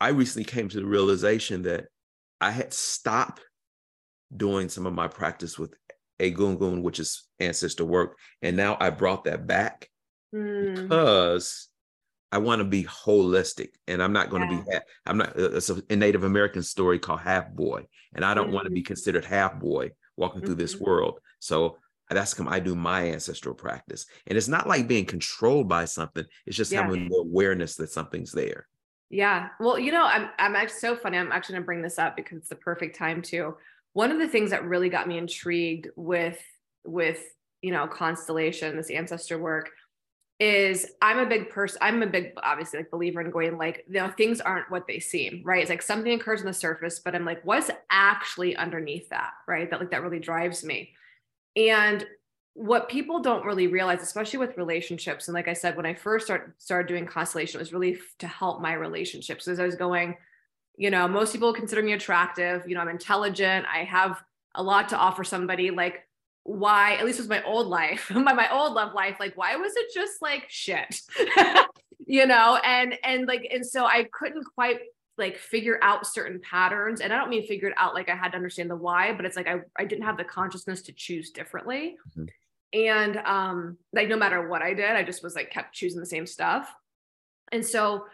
i 0.00 0.08
recently 0.08 0.44
came 0.44 0.68
to 0.68 0.80
the 0.80 0.86
realization 0.86 1.62
that 1.62 1.86
i 2.40 2.50
had 2.50 2.72
stopped 2.72 3.42
doing 4.36 4.68
some 4.68 4.86
of 4.86 4.92
my 4.92 5.06
practice 5.08 5.58
with 5.58 5.74
a 6.20 6.32
Egungun, 6.32 6.82
which 6.82 6.98
is 6.98 7.24
ancestor 7.40 7.84
work. 7.84 8.18
And 8.42 8.56
now 8.56 8.76
I 8.80 8.90
brought 8.90 9.24
that 9.24 9.46
back 9.46 9.88
mm. 10.34 10.74
because 10.74 11.68
I 12.34 12.38
want 12.38 12.58
to 12.58 12.64
be 12.64 12.82
holistic 12.82 13.68
and 13.86 14.02
I'm 14.02 14.12
not 14.12 14.28
going 14.28 14.42
yeah. 14.42 14.58
to 14.58 14.64
be, 14.64 14.78
I'm 15.06 15.18
not, 15.18 15.38
uh, 15.38 15.52
it's 15.52 15.70
a 15.70 15.94
Native 15.94 16.24
American 16.24 16.64
story 16.64 16.98
called 16.98 17.20
Half 17.20 17.52
Boy. 17.52 17.86
And 18.12 18.24
I 18.24 18.34
don't 18.34 18.46
mm-hmm. 18.46 18.54
want 18.54 18.64
to 18.64 18.72
be 18.72 18.82
considered 18.82 19.24
half 19.24 19.60
boy 19.60 19.92
walking 20.16 20.40
mm-hmm. 20.40 20.46
through 20.46 20.56
this 20.56 20.74
mm-hmm. 20.74 20.84
world. 20.84 21.20
So 21.38 21.78
that's 22.10 22.34
come, 22.34 22.48
I 22.48 22.58
do 22.58 22.74
my 22.74 23.12
ancestral 23.12 23.54
practice. 23.54 24.06
And 24.26 24.36
it's 24.36 24.48
not 24.48 24.66
like 24.66 24.88
being 24.88 25.04
controlled 25.04 25.68
by 25.68 25.84
something, 25.84 26.24
it's 26.44 26.56
just 26.56 26.72
yeah. 26.72 26.82
having 26.82 27.08
the 27.08 27.18
awareness 27.18 27.76
that 27.76 27.92
something's 27.92 28.32
there. 28.32 28.66
Yeah. 29.10 29.50
Well, 29.60 29.78
you 29.78 29.92
know, 29.92 30.04
I'm 30.04 30.28
I'm 30.40 30.56
actually 30.56 30.80
so 30.80 30.96
funny. 30.96 31.18
I'm 31.18 31.30
actually 31.30 31.54
gonna 31.54 31.66
bring 31.66 31.82
this 31.82 32.00
up 32.00 32.16
because 32.16 32.38
it's 32.38 32.48
the 32.48 32.56
perfect 32.56 32.96
time 32.96 33.22
to 33.22 33.56
one 33.92 34.10
of 34.10 34.18
the 34.18 34.26
things 34.26 34.50
that 34.50 34.64
really 34.64 34.88
got 34.88 35.06
me 35.06 35.18
intrigued 35.18 35.88
with 35.94 36.40
with 36.84 37.22
you 37.62 37.70
know 37.70 37.86
constellation 37.86 38.76
this 38.76 38.90
ancestor 38.90 39.38
work 39.38 39.70
is 40.40 40.90
i'm 41.00 41.18
a 41.18 41.26
big 41.26 41.48
person 41.48 41.78
i'm 41.80 42.02
a 42.02 42.06
big 42.06 42.32
obviously 42.42 42.80
like 42.80 42.90
believer 42.90 43.20
in 43.20 43.30
going 43.30 43.56
like 43.56 43.84
you 43.86 43.94
know 43.94 44.08
things 44.08 44.40
aren't 44.40 44.68
what 44.70 44.86
they 44.86 44.98
seem 44.98 45.42
right? 45.44 45.62
It's 45.62 45.70
like 45.70 45.82
something 45.82 46.12
occurs 46.12 46.40
on 46.40 46.46
the 46.46 46.52
surface 46.52 46.98
but 46.98 47.14
i'm 47.14 47.24
like 47.24 47.44
what's 47.44 47.70
actually 47.90 48.56
underneath 48.56 49.08
that 49.10 49.32
right? 49.46 49.70
That 49.70 49.78
like 49.78 49.90
that 49.92 50.02
really 50.02 50.18
drives 50.18 50.64
me. 50.64 50.90
And 51.56 52.04
what 52.54 52.88
people 52.88 53.20
don't 53.20 53.44
really 53.44 53.68
realize 53.68 54.02
especially 54.02 54.40
with 54.40 54.56
relationships 54.56 55.28
and 55.28 55.34
like 55.34 55.48
i 55.48 55.52
said 55.52 55.76
when 55.76 55.86
i 55.86 55.94
first 55.94 56.26
start, 56.26 56.54
started 56.58 56.88
doing 56.88 57.06
constellation 57.06 57.58
it 57.58 57.62
was 57.62 57.72
really 57.72 57.98
to 58.18 58.26
help 58.26 58.60
my 58.60 58.72
relationships. 58.74 59.46
As 59.46 59.60
i 59.60 59.64
was 59.64 59.76
going 59.76 60.16
you 60.76 60.90
know 60.90 61.06
most 61.06 61.32
people 61.32 61.52
consider 61.52 61.82
me 61.82 61.92
attractive 61.92 62.68
you 62.68 62.74
know 62.74 62.80
i'm 62.80 62.88
intelligent 62.88 63.66
i 63.72 63.84
have 63.84 64.22
a 64.56 64.62
lot 64.62 64.88
to 64.88 64.96
offer 64.96 65.22
somebody 65.24 65.70
like 65.70 66.06
why 66.44 66.94
at 66.94 67.04
least 67.04 67.18
was 67.18 67.28
my 67.28 67.42
old 67.42 67.66
life 67.66 68.10
my, 68.14 68.32
my 68.32 68.50
old 68.52 68.74
love 68.74 68.94
life 68.94 69.16
like 69.18 69.36
why 69.36 69.56
was 69.56 69.72
it 69.76 69.86
just 69.94 70.22
like 70.22 70.44
shit? 70.48 71.00
You 72.06 72.26
know 72.26 72.56
and 72.62 72.98
and 73.02 73.26
like 73.26 73.48
and 73.50 73.64
so 73.64 73.86
i 73.86 74.06
couldn't 74.12 74.44
quite 74.54 74.80
like 75.16 75.38
figure 75.38 75.78
out 75.80 76.06
certain 76.06 76.38
patterns 76.42 77.00
and 77.00 77.14
i 77.14 77.16
don't 77.16 77.30
mean 77.30 77.46
figure 77.46 77.68
it 77.68 77.74
out 77.78 77.94
like 77.94 78.10
i 78.10 78.14
had 78.14 78.32
to 78.32 78.36
understand 78.36 78.68
the 78.68 78.76
why 78.76 79.14
but 79.14 79.24
it's 79.24 79.36
like 79.36 79.48
i, 79.48 79.60
I 79.78 79.86
didn't 79.86 80.04
have 80.04 80.18
the 80.18 80.24
consciousness 80.24 80.82
to 80.82 80.92
choose 80.92 81.30
differently. 81.30 81.96
Mm-hmm. 82.10 82.78
and 82.78 83.16
um 83.24 83.78
like 83.94 84.08
no 84.08 84.18
matter 84.18 84.46
what 84.46 84.60
i 84.60 84.74
did 84.74 84.90
i 84.90 85.02
just 85.02 85.22
was 85.22 85.34
like 85.34 85.50
kept 85.50 85.74
choosing 85.74 85.98
the 85.98 86.04
same 86.04 86.26
stuff. 86.26 86.70
And 87.52 87.64
so 87.64 88.06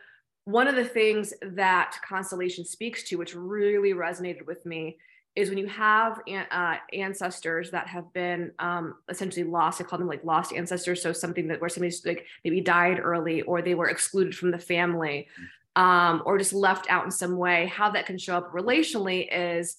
one 0.44 0.68
of 0.68 0.76
the 0.76 0.84
things 0.84 1.32
that 1.42 1.96
constellation 2.06 2.64
speaks 2.64 3.04
to, 3.04 3.16
which 3.16 3.34
really 3.34 3.92
resonated 3.92 4.46
with 4.46 4.64
me, 4.66 4.98
is 5.36 5.48
when 5.48 5.58
you 5.58 5.66
have 5.68 6.20
uh, 6.50 6.76
ancestors 6.92 7.70
that 7.70 7.86
have 7.86 8.12
been 8.12 8.52
um, 8.58 8.96
essentially 9.08 9.44
lost. 9.44 9.80
I 9.80 9.84
call 9.84 9.98
them 9.98 10.08
like 10.08 10.24
lost 10.24 10.52
ancestors. 10.52 11.02
So 11.02 11.12
something 11.12 11.48
that 11.48 11.60
where 11.60 11.70
somebody's 11.70 12.04
like 12.04 12.26
maybe 12.44 12.60
died 12.60 13.00
early, 13.00 13.42
or 13.42 13.62
they 13.62 13.74
were 13.74 13.88
excluded 13.88 14.34
from 14.34 14.50
the 14.50 14.58
family, 14.58 15.28
um, 15.76 16.22
or 16.26 16.36
just 16.36 16.52
left 16.52 16.90
out 16.90 17.04
in 17.04 17.10
some 17.10 17.36
way. 17.36 17.66
How 17.66 17.90
that 17.90 18.06
can 18.06 18.18
show 18.18 18.36
up 18.36 18.52
relationally 18.52 19.28
is 19.30 19.76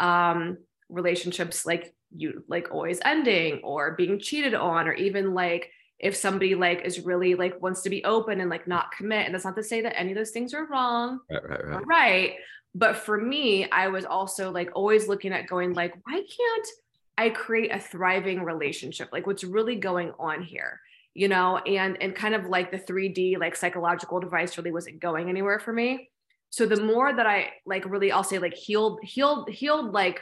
um, 0.00 0.58
relationships 0.88 1.66
like 1.66 1.94
you 2.16 2.42
like 2.48 2.68
always 2.70 3.00
ending, 3.04 3.60
or 3.62 3.94
being 3.96 4.18
cheated 4.18 4.54
on, 4.54 4.88
or 4.88 4.94
even 4.94 5.34
like 5.34 5.70
if 5.98 6.16
somebody 6.16 6.54
like 6.54 6.82
is 6.82 7.00
really 7.00 7.34
like 7.34 7.60
wants 7.62 7.82
to 7.82 7.90
be 7.90 8.04
open 8.04 8.40
and 8.40 8.50
like 8.50 8.66
not 8.66 8.90
commit 8.90 9.26
and 9.26 9.34
that's 9.34 9.44
not 9.44 9.54
to 9.54 9.62
say 9.62 9.80
that 9.80 9.98
any 9.98 10.10
of 10.10 10.16
those 10.16 10.32
things 10.32 10.52
are 10.52 10.66
wrong 10.66 11.20
right 11.30 11.48
right 11.48 11.66
right, 11.66 11.86
right. 11.86 12.32
But 12.74 12.96
for 12.96 13.16
me 13.18 13.68
i 13.70 13.88
was 13.88 14.04
also 14.04 14.50
like 14.50 14.70
always 14.74 15.08
looking 15.08 15.32
at 15.32 15.46
going 15.46 15.72
like 15.74 15.94
why 16.04 16.14
can't 16.14 16.68
i 17.16 17.28
create 17.28 17.72
a 17.72 17.78
thriving 17.78 18.42
relationship? 18.42 19.08
Like 19.12 19.26
what's 19.26 19.44
really 19.44 19.76
going 19.76 20.12
on 20.18 20.42
here? 20.42 20.80
You 21.14 21.28
know 21.28 21.58
and 21.58 21.96
and 22.02 22.14
kind 22.14 22.34
of 22.34 22.46
like 22.46 22.70
the 22.70 22.78
3d 22.78 23.38
like 23.38 23.54
psychological 23.54 24.18
device 24.20 24.58
really 24.58 24.72
wasn't 24.72 25.00
going 25.00 25.28
anywhere 25.28 25.60
for 25.60 25.72
me. 25.72 26.10
So 26.50 26.66
the 26.66 26.82
more 26.82 27.12
that 27.12 27.26
i 27.26 27.50
like 27.66 27.84
really 27.84 28.10
i'll 28.12 28.24
say 28.24 28.38
like 28.38 28.54
healed 28.54 29.00
healed 29.02 29.48
healed 29.48 29.92
like 29.92 30.20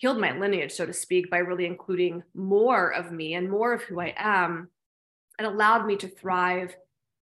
healed 0.00 0.18
my 0.18 0.32
lineage, 0.32 0.72
so 0.72 0.86
to 0.86 0.94
speak, 0.94 1.30
by 1.30 1.38
really 1.38 1.66
including 1.66 2.22
more 2.34 2.90
of 2.90 3.12
me 3.12 3.34
and 3.34 3.50
more 3.50 3.74
of 3.74 3.82
who 3.82 4.00
I 4.00 4.14
am, 4.16 4.70
and 5.38 5.46
allowed 5.46 5.86
me 5.86 5.96
to 5.96 6.08
thrive 6.08 6.74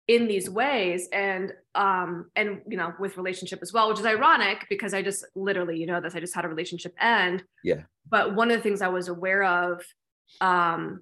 in 0.06 0.28
these 0.28 0.50
ways 0.50 1.08
and 1.12 1.52
um 1.74 2.30
and 2.36 2.60
you 2.68 2.76
know 2.76 2.92
with 2.98 3.16
relationship 3.16 3.60
as 3.62 3.72
well 3.72 3.88
which 3.88 3.98
is 3.98 4.04
ironic 4.04 4.66
because 4.68 4.92
i 4.92 5.00
just 5.00 5.24
literally 5.34 5.78
you 5.78 5.86
know 5.86 6.00
this 6.00 6.14
i 6.14 6.20
just 6.20 6.34
had 6.34 6.44
a 6.44 6.48
relationship 6.48 6.94
end 7.00 7.42
yeah 7.62 7.80
but 8.10 8.34
one 8.34 8.50
of 8.50 8.56
the 8.58 8.62
things 8.62 8.82
i 8.82 8.88
was 8.88 9.08
aware 9.08 9.42
of 9.42 9.82
um 10.42 11.00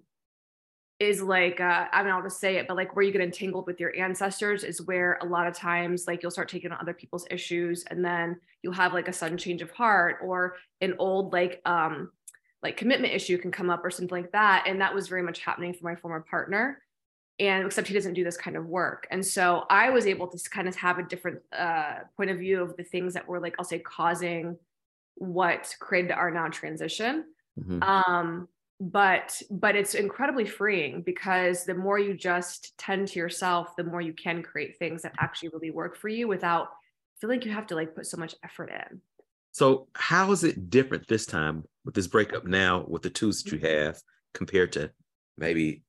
is 1.02 1.20
like 1.20 1.60
uh, 1.60 1.86
I 1.92 2.02
mean 2.02 2.12
I'll 2.12 2.22
just 2.22 2.40
say 2.40 2.56
it, 2.56 2.68
but 2.68 2.76
like 2.76 2.94
where 2.94 3.04
you 3.04 3.12
get 3.12 3.20
entangled 3.20 3.66
with 3.66 3.80
your 3.80 3.94
ancestors 3.96 4.62
is 4.62 4.82
where 4.82 5.18
a 5.20 5.24
lot 5.24 5.46
of 5.46 5.54
times 5.54 6.04
like 6.06 6.22
you'll 6.22 6.30
start 6.30 6.48
taking 6.48 6.70
on 6.70 6.78
other 6.80 6.94
people's 6.94 7.26
issues 7.30 7.84
and 7.90 8.04
then 8.04 8.38
you'll 8.62 8.72
have 8.72 8.92
like 8.92 9.08
a 9.08 9.12
sudden 9.12 9.36
change 9.36 9.62
of 9.62 9.70
heart 9.72 10.18
or 10.22 10.54
an 10.80 10.94
old 10.98 11.32
like 11.32 11.60
um 11.66 12.10
like 12.62 12.76
commitment 12.76 13.12
issue 13.12 13.36
can 13.36 13.50
come 13.50 13.68
up 13.68 13.84
or 13.84 13.90
something 13.90 14.16
like 14.16 14.32
that. 14.32 14.64
And 14.66 14.80
that 14.80 14.94
was 14.94 15.08
very 15.08 15.22
much 15.22 15.40
happening 15.40 15.74
for 15.74 15.84
my 15.84 15.96
former 15.96 16.20
partner. 16.20 16.80
And 17.42 17.66
except 17.66 17.88
he 17.88 17.94
doesn't 17.94 18.14
do 18.14 18.22
this 18.22 18.36
kind 18.36 18.56
of 18.56 18.66
work. 18.66 19.08
And 19.10 19.26
so 19.26 19.64
I 19.68 19.90
was 19.90 20.06
able 20.06 20.28
to 20.28 20.50
kind 20.50 20.68
of 20.68 20.76
have 20.76 20.98
a 20.98 21.02
different 21.02 21.40
uh, 21.52 21.94
point 22.16 22.30
of 22.30 22.38
view 22.38 22.62
of 22.62 22.76
the 22.76 22.84
things 22.84 23.14
that 23.14 23.26
were 23.26 23.40
like, 23.40 23.56
I'll 23.58 23.64
say, 23.64 23.80
causing 23.80 24.56
what 25.16 25.74
created 25.80 26.12
our 26.12 26.30
now 26.30 26.48
transition. 26.48 27.24
Mm-hmm. 27.58 27.82
Um, 27.82 28.48
but 28.80 29.40
but 29.50 29.76
it's 29.76 29.94
incredibly 29.94 30.44
freeing 30.44 31.02
because 31.02 31.64
the 31.64 31.74
more 31.74 31.98
you 31.98 32.14
just 32.14 32.76
tend 32.78 33.06
to 33.06 33.18
yourself 33.20 33.76
the 33.76 33.84
more 33.84 34.00
you 34.00 34.12
can 34.12 34.42
create 34.42 34.76
things 34.76 35.02
that 35.02 35.14
actually 35.20 35.50
really 35.50 35.70
work 35.70 35.96
for 35.96 36.08
you 36.08 36.26
without 36.26 36.70
feeling 37.20 37.38
like 37.38 37.46
you 37.46 37.52
have 37.52 37.66
to 37.68 37.76
like 37.76 37.94
put 37.94 38.06
so 38.06 38.16
much 38.16 38.34
effort 38.42 38.70
in 38.70 39.00
so 39.52 39.86
how 39.94 40.32
is 40.32 40.42
it 40.42 40.68
different 40.68 41.06
this 41.06 41.26
time 41.26 41.62
with 41.84 41.94
this 41.94 42.08
breakup 42.08 42.44
now 42.44 42.84
with 42.88 43.02
the 43.02 43.10
tools 43.10 43.40
that 43.40 43.52
you 43.52 43.58
mm-hmm. 43.58 43.84
have 43.86 44.02
compared 44.34 44.72
to 44.72 44.90
maybe 45.38 45.84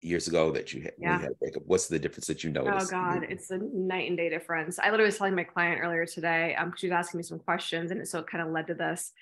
years 0.00 0.28
ago 0.28 0.50
that 0.52 0.72
you 0.72 0.82
had, 0.82 0.92
yeah. 0.98 1.16
you 1.16 1.22
had 1.22 1.30
a 1.32 1.34
breakup? 1.34 1.62
What's 1.66 1.88
the 1.88 1.98
difference 1.98 2.26
that 2.26 2.44
you 2.44 2.50
know? 2.50 2.64
Oh 2.66 2.86
God, 2.86 3.24
it's 3.28 3.50
a 3.50 3.58
night 3.58 4.08
and 4.08 4.16
day 4.16 4.28
difference. 4.28 4.78
I 4.78 4.86
literally 4.90 5.06
was 5.06 5.18
telling 5.18 5.34
my 5.34 5.44
client 5.44 5.80
earlier 5.82 6.06
today, 6.06 6.54
um, 6.54 6.72
she 6.76 6.86
was 6.86 6.92
asking 6.92 7.18
me 7.18 7.24
some 7.24 7.38
questions 7.38 7.90
and 7.90 8.06
so 8.06 8.20
it 8.20 8.26
kind 8.26 8.46
of 8.46 8.52
led 8.52 8.66
to 8.68 8.74
this. 8.74 9.12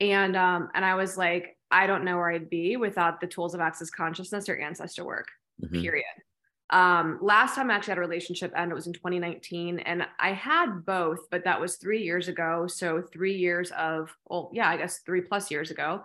And 0.00 0.36
um, 0.36 0.68
and 0.74 0.84
I 0.84 0.94
was 0.94 1.16
like, 1.16 1.56
I 1.70 1.86
don't 1.86 2.04
know 2.04 2.16
where 2.16 2.30
I'd 2.30 2.50
be 2.50 2.76
without 2.76 3.20
the 3.20 3.26
tools 3.26 3.54
of 3.54 3.60
access 3.60 3.90
consciousness 3.90 4.48
or 4.48 4.56
ancestor 4.56 5.04
work, 5.04 5.28
mm-hmm. 5.62 5.80
period. 5.80 6.04
Um, 6.70 7.18
last 7.20 7.54
time 7.54 7.70
I 7.70 7.74
actually 7.74 7.92
had 7.92 7.98
a 7.98 8.02
relationship 8.02 8.52
end, 8.56 8.72
it 8.72 8.74
was 8.74 8.86
in 8.86 8.94
2019, 8.94 9.80
and 9.80 10.06
I 10.18 10.32
had 10.32 10.86
both, 10.86 11.18
but 11.30 11.44
that 11.44 11.60
was 11.60 11.76
three 11.76 12.02
years 12.02 12.28
ago. 12.28 12.66
So 12.66 13.02
three 13.12 13.36
years 13.36 13.70
of, 13.72 14.10
well, 14.26 14.50
yeah, 14.54 14.70
I 14.70 14.78
guess 14.78 15.00
three 15.00 15.20
plus 15.20 15.50
years 15.50 15.70
ago. 15.70 16.02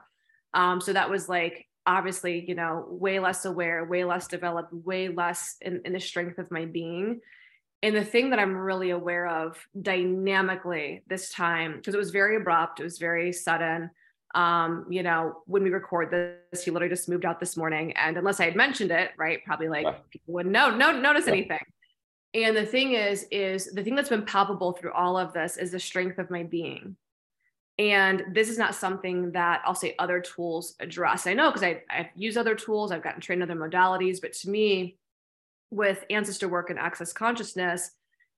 Um, 0.53 0.81
so 0.81 0.91
that 0.91 1.09
was 1.09 1.29
like 1.29 1.67
obviously, 1.88 2.46
you 2.48 2.53
know, 2.53 2.86
way 2.89 3.20
less 3.20 3.46
aware, 3.46 3.84
way 3.86 4.03
less 4.03 4.27
developed, 4.27 4.74
way 4.74 5.08
less 5.08 5.56
in, 5.62 5.82
in 5.86 5.94
the 5.94 6.00
strength 6.00 6.38
of 6.38 6.51
my 6.51 6.65
being. 6.65 7.22
And 7.82 7.96
the 7.96 8.03
thing 8.03 8.32
that 8.32 8.39
I'm 8.39 8.56
really 8.56 8.89
aware 8.91 9.27
of 9.27 9.58
dynamically 9.79 11.03
this 11.08 11.32
time, 11.32 11.77
because 11.77 11.96
it 11.96 12.00
was 12.00 12.12
very 12.12 12.36
abrupt, 12.36 12.79
it 12.79 12.84
was 12.84 12.98
very 13.00 13.32
sudden 13.32 13.89
um, 14.36 14.86
you 14.89 15.03
know, 15.03 15.41
when 15.46 15.63
we 15.63 15.70
record 15.70 16.12
this, 16.12 16.63
he 16.63 16.72
literally 16.72 16.94
just 16.94 17.10
moved 17.10 17.25
out 17.25 17.39
this 17.39 17.58
morning. 17.58 17.94
And 17.94 18.17
unless 18.17 18.39
I 18.39 18.46
had 18.46 18.56
mentioned 18.56 18.91
it, 18.91 19.12
right, 19.17 19.44
probably 19.46 19.70
like 19.70 19.86
yeah. 19.86 19.96
people 20.12 20.34
wouldn't 20.34 20.53
know, 20.53 20.75
no, 20.75 20.91
notice 20.91 21.25
yeah. 21.25 21.34
anything. 21.34 21.65
And 22.34 22.56
the 22.56 22.65
thing 22.65 22.94
is, 22.94 23.25
is 23.32 23.72
the 23.74 23.84
thing 23.84 23.96
that's 23.96 24.10
been 24.10 24.25
palpable 24.25 24.74
through 24.74 24.91
all 24.94 25.17
of 25.17 25.34
this 25.34 25.58
is 25.58 25.72
the 25.72 25.79
strength 25.79 26.20
of 26.20 26.29
my 26.29 26.44
being. 26.44 26.98
And 27.79 28.25
this 28.31 28.50
is 28.50 28.57
not 28.57 28.74
something 28.74 29.31
that 29.34 29.62
I'll 29.63 29.75
say 29.75 29.96
other 30.00 30.19
tools 30.19 30.75
address. 30.79 31.27
I 31.27 31.34
know 31.36 31.50
because 31.50 31.63
I, 31.63 31.84
I've 31.89 32.07
used 32.15 32.38
other 32.38 32.55
tools, 32.55 32.91
I've 32.91 33.03
gotten 33.03 33.22
trained 33.22 33.43
in 33.43 33.51
other 33.51 33.60
modalities, 33.60 34.19
but 34.19 34.34
to 34.34 34.50
me, 34.50 34.98
with 35.69 36.03
ancestor 36.10 36.48
work 36.48 36.69
and 36.69 36.79
access 36.79 37.13
consciousness, 37.13 37.91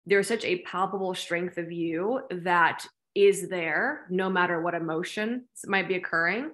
there's 0.06 0.28
such 0.28 0.44
a 0.44 0.60
palpable 0.64 1.14
strength 1.14 1.58
of 1.58 1.72
you 1.72 2.22
that 2.32 2.86
is 3.16 3.48
there 3.50 4.06
no 4.10 4.30
matter 4.30 4.62
what 4.62 4.74
emotion 4.74 5.46
might 5.66 5.88
be 5.88 5.96
occurring. 5.96 6.52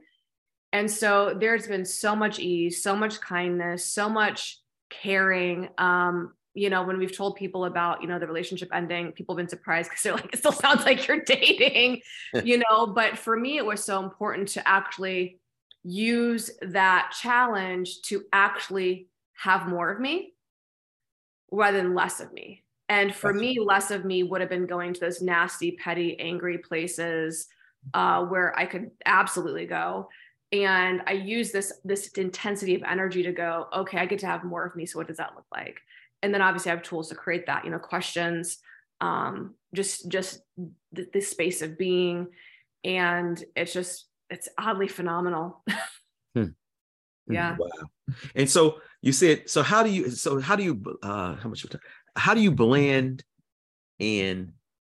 And 0.73 0.91
so 0.91 1.35
there's 1.39 1.67
been 1.67 1.85
so 1.85 2.15
much 2.15 2.39
ease, 2.39 2.83
so 2.83 2.95
much 2.95 3.21
kindness, 3.21 3.85
so 3.85 4.09
much 4.09 4.59
caring. 4.89 5.69
Um, 5.77 6.33
you 6.55 6.69
know, 6.69 6.83
when 6.83 6.97
we've 6.97 7.15
told 7.15 7.35
people 7.35 7.65
about, 7.65 8.01
you 8.01 8.07
know, 8.07 8.17
the 8.17 8.25
relationship 8.25 8.69
ending, 8.73 9.11
people 9.11 9.35
have 9.35 9.37
been 9.37 9.49
surprised 9.49 9.89
because 9.89 10.03
they're 10.03 10.15
like, 10.15 10.33
it 10.33 10.39
still 10.39 10.53
sounds 10.53 10.85
like 10.85 11.05
you're 11.07 11.21
dating, 11.21 12.01
you 12.43 12.57
know. 12.57 12.87
But 12.87 13.17
for 13.17 13.37
me, 13.37 13.57
it 13.57 13.65
was 13.65 13.83
so 13.83 14.01
important 14.01 14.47
to 14.49 14.67
actually 14.67 15.39
use 15.83 16.49
that 16.61 17.13
challenge 17.21 18.01
to 18.03 18.23
actually 18.33 19.09
have 19.33 19.67
more 19.67 19.91
of 19.91 19.99
me 19.99 20.33
rather 21.51 21.77
than 21.77 21.93
less 21.93 22.21
of 22.21 22.31
me. 22.33 22.63
And 22.87 23.13
for 23.13 23.33
That's 23.33 23.39
me, 23.39 23.59
less 23.59 23.91
of 23.91 24.05
me 24.05 24.23
would 24.23 24.41
have 24.41 24.49
been 24.49 24.65
going 24.65 24.93
to 24.93 24.99
those 24.99 25.21
nasty, 25.21 25.71
petty, 25.71 26.17
angry 26.19 26.59
places 26.59 27.47
uh, 27.93 28.23
where 28.25 28.57
I 28.57 28.65
could 28.65 28.91
absolutely 29.05 29.65
go. 29.65 30.09
And 30.51 31.01
I 31.05 31.13
use 31.13 31.51
this 31.51 31.73
this 31.83 32.07
intensity 32.09 32.75
of 32.75 32.83
energy 32.83 33.23
to 33.23 33.33
go, 33.33 33.67
okay, 33.75 33.97
I 33.97 34.05
get 34.05 34.19
to 34.19 34.27
have 34.27 34.43
more 34.43 34.65
of 34.65 34.75
me. 34.75 34.85
So 34.85 34.99
what 34.99 35.07
does 35.07 35.17
that 35.17 35.35
look 35.35 35.45
like? 35.51 35.81
And 36.25 36.33
then 36.33 36.41
obviously 36.41 36.71
I 36.71 36.75
have 36.75 36.83
tools 36.83 37.09
to 37.09 37.15
create 37.15 37.45
that, 37.45 37.65
you 37.65 37.71
know, 37.71 37.77
questions, 37.77 38.57
um, 38.99 39.53
just 39.75 40.09
just 40.09 40.41
the, 40.91 41.07
the 41.13 41.21
space 41.21 41.61
of 41.61 41.77
being. 41.77 42.29
And 42.83 43.41
it's 43.55 43.73
just 43.73 44.07
it's 44.31 44.49
oddly 44.57 44.87
phenomenal. 44.87 45.63
hmm. 46.35 46.47
Yeah. 47.27 47.55
Wow. 47.59 48.15
And 48.33 48.49
so 48.49 48.79
you 49.03 49.11
said, 49.11 49.49
so 49.49 49.61
how 49.61 49.83
do 49.83 49.91
you 49.91 50.09
so 50.09 50.39
how 50.39 50.55
do 50.55 50.63
you 50.63 50.81
uh 51.03 51.35
how 51.35 51.47
much 51.47 51.69
time? 51.69 51.81
how 52.15 52.33
do 52.33 52.41
you 52.41 52.51
blend 52.51 53.23
in 53.99 54.53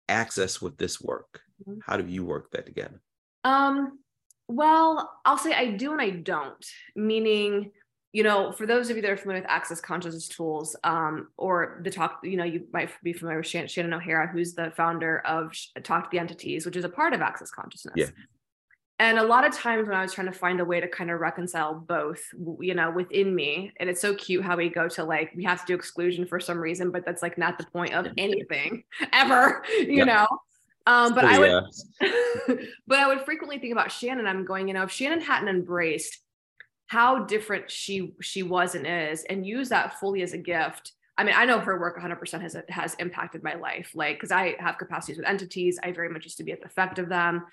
access 0.09 0.61
with 0.61 0.77
this 0.77 0.99
work? 0.99 1.39
Mm-hmm. 1.65 1.79
How 1.85 1.95
do 1.95 2.05
you 2.05 2.25
work 2.25 2.51
that 2.51 2.65
together? 2.65 3.01
Um, 3.45 3.99
well, 4.49 5.19
I'll 5.23 5.37
say 5.37 5.53
I 5.53 5.71
do 5.71 5.93
and 5.93 6.01
I 6.01 6.09
don't, 6.09 6.65
meaning, 6.93 7.71
you 8.13 8.23
know, 8.23 8.51
for 8.51 8.65
those 8.65 8.89
of 8.89 8.97
you 8.97 9.01
that 9.01 9.11
are 9.11 9.17
familiar 9.17 9.41
with 9.41 9.49
access 9.49 9.79
consciousness 9.79 10.27
tools, 10.27 10.75
um, 10.83 11.29
or 11.37 11.79
the 11.83 11.89
talk, 11.89 12.19
you 12.23 12.35
know, 12.35 12.43
you 12.43 12.67
might 12.73 12.89
be 13.03 13.13
familiar 13.13 13.39
with 13.39 13.47
Shannon 13.47 13.93
O'Hara, 13.93 14.27
who's 14.27 14.53
the 14.53 14.71
founder 14.75 15.19
of 15.25 15.53
Talk 15.83 16.05
to 16.05 16.09
the 16.11 16.19
Entities, 16.19 16.65
which 16.65 16.75
is 16.75 16.83
a 16.83 16.89
part 16.89 17.13
of 17.13 17.21
access 17.21 17.51
consciousness. 17.51 17.93
Yeah. 17.95 18.07
And 18.99 19.17
a 19.17 19.23
lot 19.23 19.47
of 19.47 19.51
times 19.51 19.87
when 19.87 19.97
i 19.97 20.03
was 20.03 20.13
trying 20.13 20.27
to 20.27 20.33
find 20.33 20.59
a 20.59 20.65
way 20.65 20.79
to 20.79 20.87
kind 20.87 21.09
of 21.09 21.19
reconcile 21.19 21.73
both 21.73 22.21
you 22.59 22.75
know 22.75 22.91
within 22.91 23.33
me 23.33 23.71
and 23.79 23.89
it's 23.89 23.99
so 23.99 24.13
cute 24.13 24.43
how 24.43 24.55
we 24.55 24.69
go 24.69 24.87
to 24.89 25.03
like 25.03 25.31
we 25.35 25.43
have 25.43 25.59
to 25.61 25.65
do 25.65 25.73
exclusion 25.73 26.23
for 26.27 26.39
some 26.39 26.59
reason 26.59 26.91
but 26.91 27.03
that's 27.03 27.23
like 27.23 27.35
not 27.35 27.57
the 27.57 27.65
point 27.73 27.95
of 27.95 28.05
anything 28.19 28.83
ever 29.11 29.63
you 29.79 30.05
yep. 30.05 30.05
know? 30.05 30.27
Um 30.85 31.15
but 31.15 31.25
i 31.25 31.39
would 31.39 31.63
but 32.85 32.99
i 32.99 33.07
would 33.07 33.21
frequently 33.25 33.57
think 33.57 33.71
about 33.71 33.91
shannon. 33.91 34.27
I'm 34.27 34.45
going 34.45 34.67
you 34.67 34.75
know 34.75 34.83
if 34.83 34.91
shannon 34.91 35.19
hadn't 35.19 35.49
embraced 35.49 36.19
how 36.91 37.23
different 37.23 37.71
she 37.71 38.13
she 38.21 38.43
was 38.43 38.75
and 38.75 38.85
is 38.85 39.23
and 39.29 39.45
use 39.45 39.69
that 39.69 39.97
fully 39.97 40.21
as 40.23 40.33
a 40.33 40.37
gift 40.37 40.91
I 41.17 41.23
mean, 41.23 41.35
I 41.37 41.45
know 41.45 41.59
her 41.59 41.79
work 41.79 41.99
100% 41.99 42.41
has 42.41 42.57
has 42.69 42.95
impacted 42.95 43.43
my 43.43 43.53
life. 43.53 43.91
Like, 43.93 44.15
because 44.15 44.31
I 44.31 44.55
have 44.59 44.79
capacities 44.79 45.17
with 45.17 45.27
entities, 45.27 45.77
I 45.83 45.91
very 45.91 46.09
much 46.09 46.23
used 46.23 46.37
to 46.37 46.43
be 46.43 46.51
at 46.51 46.61
the 46.61 46.65
effect 46.65 46.97
of 46.99 47.09
them 47.09 47.45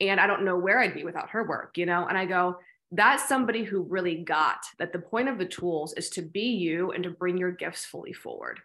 and 0.00 0.20
I 0.20 0.26
don't 0.26 0.44
know 0.44 0.58
where 0.58 0.80
I'd 0.80 0.92
be 0.92 1.04
without 1.04 1.30
her 1.30 1.44
work, 1.44 1.78
you 1.78 1.86
know? 1.86 2.06
And 2.06 2.18
I 2.18 2.26
go, 2.26 2.58
that's 2.92 3.26
somebody 3.26 3.64
who 3.64 3.82
really 3.82 4.16
got 4.16 4.58
that 4.78 4.92
the 4.92 4.98
point 4.98 5.28
of 5.28 5.38
the 5.38 5.46
tools 5.46 5.94
is 5.94 6.10
to 6.10 6.22
be 6.22 6.50
you 6.50 6.92
and 6.92 7.02
to 7.04 7.10
bring 7.10 7.38
your 7.38 7.52
gifts 7.52 7.84
fully 7.84 8.12
forward. 8.12 8.60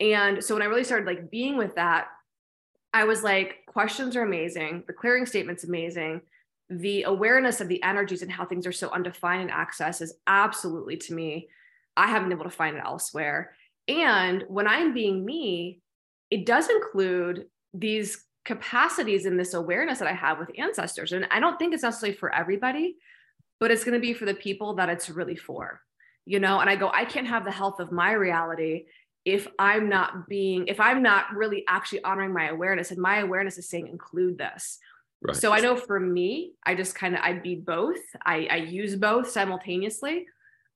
And 0.00 0.42
so 0.42 0.54
when 0.54 0.62
I 0.62 0.66
really 0.66 0.84
started 0.84 1.06
like 1.06 1.30
being 1.30 1.56
with 1.56 1.74
that, 1.74 2.06
I 2.94 3.04
was 3.04 3.22
like, 3.22 3.66
questions 3.66 4.16
are 4.16 4.22
amazing. 4.22 4.84
The 4.86 4.94
clearing 4.94 5.26
statement's 5.26 5.64
amazing. 5.64 6.22
The 6.68 7.04
awareness 7.04 7.60
of 7.60 7.68
the 7.68 7.82
energies 7.82 8.22
and 8.22 8.30
how 8.30 8.44
things 8.44 8.66
are 8.66 8.72
so 8.72 8.90
undefined 8.90 9.42
and 9.42 9.50
access 9.50 10.00
is 10.00 10.14
absolutely 10.26 10.96
to 10.98 11.14
me. 11.14 11.48
I 11.96 12.08
haven't 12.08 12.28
been 12.28 12.38
able 12.38 12.50
to 12.50 12.56
find 12.56 12.76
it 12.76 12.82
elsewhere. 12.84 13.52
And 13.88 14.44
when 14.48 14.66
I'm 14.66 14.92
being 14.92 15.24
me, 15.24 15.80
it 16.30 16.44
does 16.44 16.68
include 16.68 17.46
these 17.72 18.24
capacities 18.44 19.26
in 19.26 19.36
this 19.36 19.54
awareness 19.54 19.98
that 19.98 20.08
I 20.08 20.12
have 20.12 20.38
with 20.38 20.50
ancestors. 20.58 21.12
And 21.12 21.26
I 21.30 21.40
don't 21.40 21.58
think 21.58 21.72
it's 21.72 21.82
necessarily 21.82 22.16
for 22.16 22.34
everybody, 22.34 22.96
but 23.60 23.70
it's 23.70 23.84
going 23.84 23.94
to 23.94 24.04
be 24.04 24.12
for 24.12 24.24
the 24.24 24.34
people 24.34 24.74
that 24.74 24.88
it's 24.88 25.08
really 25.08 25.36
for, 25.36 25.80
you 26.24 26.40
know? 26.40 26.60
And 26.60 26.68
I 26.68 26.76
go, 26.76 26.90
I 26.92 27.04
can't 27.04 27.26
have 27.28 27.44
the 27.44 27.50
health 27.50 27.80
of 27.80 27.92
my 27.92 28.12
reality 28.12 28.86
if 29.24 29.48
I'm 29.58 29.88
not 29.88 30.28
being, 30.28 30.68
if 30.68 30.78
I'm 30.78 31.02
not 31.02 31.34
really 31.34 31.64
actually 31.68 32.02
honoring 32.04 32.32
my 32.32 32.48
awareness. 32.48 32.90
And 32.92 33.00
my 33.00 33.18
awareness 33.18 33.58
is 33.58 33.68
saying, 33.68 33.88
include 33.88 34.38
this. 34.38 34.78
Right. 35.22 35.36
So 35.36 35.52
I 35.52 35.60
know 35.60 35.76
for 35.76 35.98
me, 35.98 36.52
I 36.64 36.74
just 36.74 36.94
kind 36.94 37.14
of, 37.14 37.20
I'd 37.22 37.42
be 37.42 37.54
both. 37.56 37.98
I, 38.24 38.48
I 38.50 38.56
use 38.56 38.96
both 38.96 39.30
simultaneously. 39.30 40.26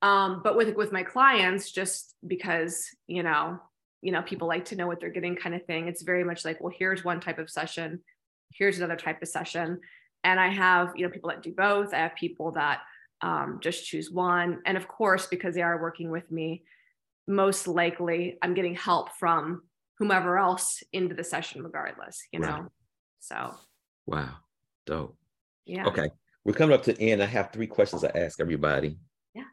Um, 0.03 0.41
but 0.43 0.57
with, 0.57 0.75
with 0.77 0.93
my 0.93 1.03
clients, 1.03 1.71
just 1.71 2.15
because, 2.27 2.87
you 3.07 3.23
know, 3.23 3.61
you 4.03 4.13
know 4.13 4.23
people 4.23 4.49
like 4.49 4.65
to 4.67 4.77
know 4.77 4.87
what 4.87 5.01
they're 5.01 5.11
getting 5.11 5.37
kind 5.37 5.55
of 5.55 5.65
thing 5.67 5.89
it's 5.89 6.03
very 6.03 6.25
much 6.25 6.45
like 6.45 6.61
well 6.61 6.73
here's 6.77 7.05
one 7.05 7.21
type 7.21 7.39
of 7.39 7.51
session 7.51 8.01
here's 8.53 8.79
another 8.79 8.97
type 8.97 9.21
of 9.23 9.29
session 9.29 9.81
and 10.25 10.41
i 10.41 10.49
have 10.49 10.93
you 10.97 11.05
know 11.05 11.13
people 11.13 11.31
that 11.31 11.43
do 11.43 11.53
both 11.53 11.93
i 11.93 11.99
have 11.99 12.15
people 12.15 12.53
that 12.53 12.81
um, 13.23 13.59
just 13.61 13.85
choose 13.85 14.11
one 14.11 14.63
and 14.65 14.79
of 14.79 14.89
course 14.89 15.27
because 15.27 15.55
they 15.55 15.61
are 15.61 15.83
working 15.83 16.11
with 16.11 16.31
me 16.31 16.63
most 17.29 17.69
likely 17.69 18.39
i'm 18.43 18.55
getting 18.55 18.75
help 18.75 19.11
from 19.19 19.63
whomever 19.99 20.39
else 20.39 20.83
into 20.95 21.15
the 21.15 21.25
session 21.25 21.63
regardless 21.63 22.23
you 22.33 22.41
know 22.41 22.49
right. 22.49 22.71
so 23.19 23.55
wow 24.07 24.35
dope 24.87 25.17
yeah 25.67 25.87
okay 25.87 26.09
we're 26.45 26.53
coming 26.55 26.75
up 26.75 26.83
to 26.83 26.93
the 26.93 27.11
end 27.13 27.23
i 27.23 27.27
have 27.27 27.51
three 27.53 27.67
questions 27.67 28.03
i 28.05 28.11
ask 28.15 28.41
everybody 28.41 28.99
yeah 29.35 29.45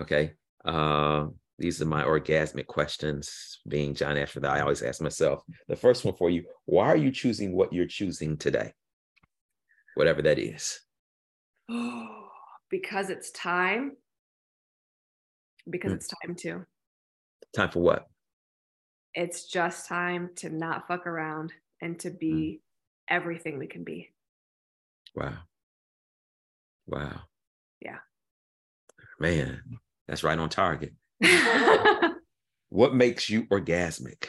okay 0.00 0.32
Uh, 0.64 1.28
these 1.58 1.80
are 1.80 1.86
my 1.86 2.02
orgasmic 2.02 2.66
questions. 2.66 3.60
Being 3.68 3.94
John 3.94 4.16
Ashford, 4.16 4.44
I 4.44 4.60
always 4.60 4.82
ask 4.82 5.00
myself. 5.00 5.42
The 5.68 5.76
first 5.76 6.04
one 6.04 6.14
for 6.16 6.28
you: 6.30 6.42
Why 6.64 6.86
are 6.88 6.96
you 6.96 7.12
choosing 7.12 7.54
what 7.54 7.72
you're 7.72 7.86
choosing 7.86 8.36
today? 8.38 8.72
Whatever 9.94 10.20
that 10.22 10.38
is. 10.38 10.80
because 12.70 13.08
it's 13.10 13.30
time. 13.30 13.92
Because 15.70 15.92
Mm. 15.92 15.96
it's 15.96 16.08
time 16.08 16.34
to. 16.36 16.66
Time 17.54 17.70
for 17.70 17.82
what? 17.82 18.08
It's 19.14 19.46
just 19.46 19.86
time 19.86 20.30
to 20.36 20.48
not 20.50 20.88
fuck 20.88 21.06
around 21.06 21.52
and 21.80 22.00
to 22.00 22.10
be 22.10 22.62
everything 23.08 23.58
we 23.58 23.66
can 23.66 23.84
be. 23.84 24.10
Wow. 25.14 25.38
Wow. 26.86 27.20
Yeah. 27.80 27.98
Man, 29.18 29.62
that's 30.08 30.24
right 30.24 30.38
on 30.38 30.48
target. 30.48 30.92
What 32.74 32.92
makes 32.92 33.30
you 33.30 33.44
orgasmic? 33.44 34.26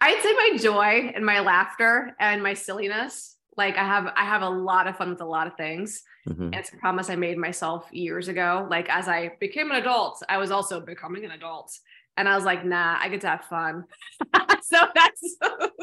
I'd 0.00 0.20
say 0.22 0.32
my 0.32 0.56
joy 0.56 1.12
and 1.14 1.26
my 1.26 1.40
laughter 1.40 2.16
and 2.18 2.42
my 2.42 2.54
silliness. 2.54 3.36
Like 3.54 3.76
I 3.76 3.84
have 3.84 4.06
I 4.16 4.24
have 4.24 4.40
a 4.40 4.48
lot 4.48 4.86
of 4.86 4.96
fun 4.96 5.10
with 5.10 5.20
a 5.20 5.26
lot 5.26 5.46
of 5.46 5.54
things. 5.58 6.02
Mhm. 6.26 6.56
It's 6.56 6.72
a 6.72 6.76
promise 6.78 7.10
I 7.10 7.16
made 7.16 7.36
myself 7.36 7.86
years 7.92 8.28
ago. 8.28 8.66
Like 8.70 8.88
as 8.88 9.08
I 9.08 9.32
became 9.40 9.70
an 9.70 9.76
adult, 9.76 10.22
I 10.26 10.38
was 10.38 10.50
also 10.50 10.80
becoming 10.80 11.26
an 11.26 11.32
adult. 11.32 11.70
And 12.16 12.26
I 12.26 12.34
was 12.34 12.46
like, 12.46 12.64
nah, 12.64 12.96
I 12.98 13.10
get 13.10 13.20
to 13.20 13.28
have 13.28 13.44
fun. 13.44 13.84
so 14.62 14.78
that's 14.94 15.36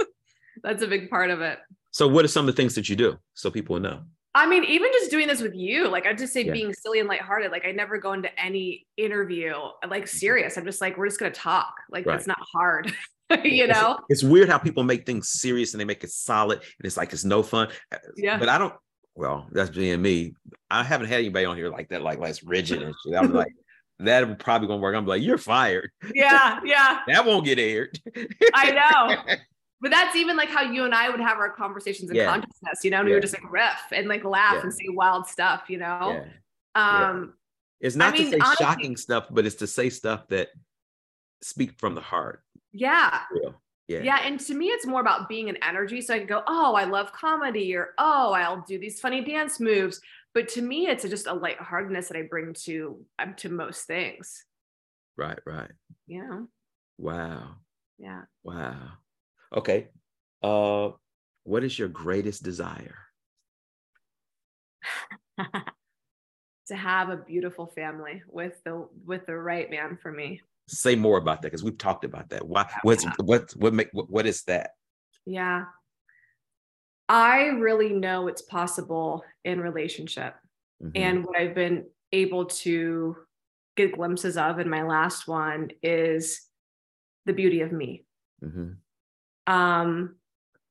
that's 0.63 0.81
a 0.81 0.87
big 0.87 1.11
part 1.11 1.29
of 1.29 1.41
it. 1.41 1.59
So, 1.91 2.07
what 2.07 2.25
are 2.25 2.29
some 2.29 2.47
of 2.47 2.55
the 2.55 2.59
things 2.61 2.75
that 2.75 2.89
you 2.89 2.95
do 2.95 3.17
so 3.33 3.51
people 3.51 3.73
will 3.75 3.81
know? 3.81 4.01
I 4.33 4.47
mean, 4.47 4.63
even 4.63 4.89
just 4.93 5.11
doing 5.11 5.27
this 5.27 5.41
with 5.41 5.53
you, 5.55 5.89
like 5.89 6.05
I 6.05 6.13
just 6.13 6.31
say 6.31 6.43
Yeah. 6.45 6.53
being 6.53 6.73
silly 6.73 6.99
and 6.99 7.09
lighthearted. 7.09 7.51
Like 7.51 7.65
I 7.65 7.71
never 7.71 7.97
go 7.97 8.13
into 8.13 8.29
any 8.39 8.87
interview 8.95 9.53
like 9.89 10.07
serious. 10.07 10.57
I'm 10.57 10.63
just 10.65 10.79
like, 10.79 10.97
we're 10.97 11.07
just 11.07 11.19
gonna 11.19 11.31
talk. 11.31 11.73
Like 11.89 12.05
Right. 12.05 12.17
it's 12.17 12.27
not 12.27 12.39
hard. 12.53 12.87
you 13.43 13.65
It's- 13.65 13.67
know? 13.81 13.99
it's, 14.09 14.23
weird 14.23 14.47
how 14.47 14.57
people 14.57 14.83
make 14.83 15.05
things 15.05 15.29
serious 15.29 15.73
and 15.73 15.81
they 15.81 15.85
make 15.85 16.03
it 16.05 16.11
solid, 16.11 16.59
and 16.59 16.85
it's 16.85 16.95
like 16.97 17.11
it's 17.11 17.25
no 17.25 17.43
fun. 17.43 17.67
Uh, 17.91 17.97
Yeah. 18.15 18.37
But 18.37 18.47
I 18.49 18.57
don't. 18.57 18.73
Well, 19.15 19.47
that's 19.51 19.69
being 19.69 20.01
me. 20.01 20.33
I 20.69 20.83
haven't 20.85 21.07
had 21.07 21.19
anybody 21.19 21.43
on 21.45 21.57
here 21.57 21.69
like 21.69 21.89
that, 21.89 22.01
like 22.01 22.21
that's 22.21 22.41
rigid 22.43 22.81
and 22.81 22.95
shit. 23.05 23.15
I'm 23.17 23.33
like, 23.33 23.51
that 23.99 24.39
probably 24.39 24.69
gonna 24.69 24.79
work. 24.81 24.95
I'm 24.95 25.05
like, 25.05 25.21
you're 25.21 25.37
fired. 25.37 25.91
Yeah, 26.13 26.61
yeah. 26.63 26.99
That 27.07 27.25
won't 27.25 27.43
get 27.43 27.59
aired. 27.59 27.99
I 28.53 28.71
know. 28.71 29.35
But 29.81 29.89
that's 29.91 30.15
even 30.15 30.37
like 30.37 30.49
how 30.49 30.61
you 30.61 30.85
and 30.85 30.93
I 30.93 31.09
would 31.09 31.19
have 31.19 31.39
our 31.39 31.49
conversations 31.49 32.11
in 32.11 32.15
Yeah. 32.15 32.27
consciousness, 32.27 32.83
you 32.83 32.91
know, 32.91 32.97
and 32.97 33.05
we 33.05 33.11
Yeah. 33.11 33.15
would 33.15 33.23
just 33.23 33.33
like 33.33 33.51
riff 33.51 33.81
and 33.91 34.07
like 34.07 34.23
laugh 34.23 34.55
Yeah. 34.55 34.61
and 34.61 34.73
say 34.73 34.85
wild 34.89 35.27
stuff, 35.27 35.69
you 35.69 35.79
know? 35.79 36.23
Um, 36.75 37.33
It's 37.79 37.95
not 37.95 38.13
mean, 38.13 38.25
to 38.25 38.31
say 38.31 38.37
honestly- 38.39 38.63
shocking 38.65 38.95
stuff, 38.97 39.27
but 39.31 39.45
it's 39.45 39.55
to 39.55 39.67
say 39.67 39.89
stuff 39.89 40.27
that 40.27 40.49
speak 41.41 41.79
from 41.79 41.95
the 41.95 42.01
heart. 42.01 42.43
yeah. 42.71 43.23
Yeah. 43.87 44.01
Yeah. 44.03 44.19
And 44.23 44.39
to 44.41 44.53
me, 44.53 44.67
it's 44.67 44.85
more 44.85 45.01
about 45.01 45.27
being 45.27 45.49
an 45.49 45.57
energy. 45.57 45.99
So 45.99 46.13
I 46.13 46.19
can 46.19 46.27
go, 46.27 46.43
oh, 46.47 46.75
I 46.75 46.85
love 46.85 47.11
comedy, 47.11 47.75
or 47.75 47.93
oh, 47.97 48.31
I'll 48.31 48.61
do 48.61 48.79
these 48.79 49.01
funny 49.01 49.21
dance 49.21 49.59
moves. 49.59 49.99
But 50.33 50.47
to 50.49 50.61
me, 50.61 50.87
it's 50.87 51.03
just 51.03 51.27
a 51.27 51.33
lightheartedness 51.33 52.07
that 52.07 52.15
I 52.17 52.21
bring 52.21 52.53
to 52.65 53.05
um, 53.19 53.33
to 53.35 53.49
most 53.49 53.87
things. 53.87 54.45
Right. 55.17 55.39
Right. 55.45 55.71
Yeah. 56.07 56.43
Wow. 56.97 57.55
Yeah. 57.97 58.21
Wow. 58.43 58.93
Okay. 59.55 59.89
Uh, 60.41 60.91
what 61.43 61.63
is 61.63 61.77
your 61.77 61.87
greatest 61.87 62.43
desire? 62.43 62.97
to 66.67 66.75
have 66.75 67.09
a 67.09 67.17
beautiful 67.17 67.67
family 67.67 68.23
with 68.27 68.63
the 68.63 68.87
with 69.05 69.25
the 69.25 69.35
right 69.35 69.69
man 69.69 69.97
for 70.01 70.11
me. 70.11 70.41
Say 70.67 70.95
more 70.95 71.17
about 71.17 71.41
that 71.41 71.49
because 71.49 71.63
we've 71.63 71.77
talked 71.77 72.05
about 72.05 72.29
that. 72.29 72.47
Why? 72.47 72.69
What's 72.83 73.05
what? 73.23 73.51
What 73.55 73.73
make? 73.73 73.89
What, 73.91 74.09
what 74.09 74.25
is 74.25 74.43
that? 74.43 74.71
Yeah. 75.25 75.65
I 77.09 77.47
really 77.47 77.89
know 77.89 78.27
it's 78.27 78.43
possible 78.43 79.23
in 79.43 79.59
relationship. 79.59 80.35
Mhm. 80.81 80.91
And 80.95 81.25
what 81.25 81.37
I've 81.37 81.55
been 81.55 81.87
able 82.13 82.45
to 82.45 83.17
get 83.75 83.93
glimpses 83.93 84.37
of 84.37 84.59
in 84.59 84.69
my 84.69 84.83
last 84.83 85.27
one 85.27 85.71
is 85.83 86.41
the 87.25 87.33
beauty 87.33 87.61
of 87.61 87.71
me. 87.71 88.05
Mhm. 88.41 88.77
Um, 89.47 90.15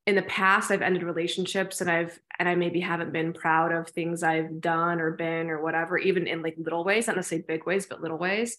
in 0.07 0.15
the 0.15 0.23
past, 0.23 0.71
I've 0.71 0.83
ended 0.83 1.03
relationships 1.03 1.81
and 1.81 1.91
I've, 1.91 2.19
and 2.39 2.49
I 2.49 2.55
maybe 2.55 2.81
haven't 2.81 3.13
been 3.13 3.33
proud 3.33 3.73
of 3.73 3.89
things 3.89 4.23
I've 4.23 4.61
done 4.61 5.01
or 5.01 5.13
been 5.13 5.51
or 5.51 5.63
whatever, 5.63 5.99
even 5.99 6.27
in 6.27 6.43
like 6.43 6.55
little 6.59 6.85
ways, 6.85 7.07
not 7.07 7.17
necessarily 7.17 7.45
big 7.47 7.67
ways, 7.67 7.87
but 7.87 8.01
little 8.01 8.19
ways. 8.19 8.57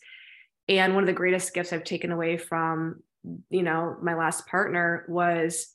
And 0.69 0.93
one 0.93 1.03
of 1.03 1.07
the 1.07 1.13
greatest 1.13 1.53
gifts 1.53 1.73
I've 1.73 1.83
taken 1.83 2.11
away 2.11 2.37
from, 2.37 3.01
you 3.49 3.63
know, 3.63 3.97
my 4.01 4.13
last 4.13 4.47
partner 4.47 5.05
was 5.09 5.73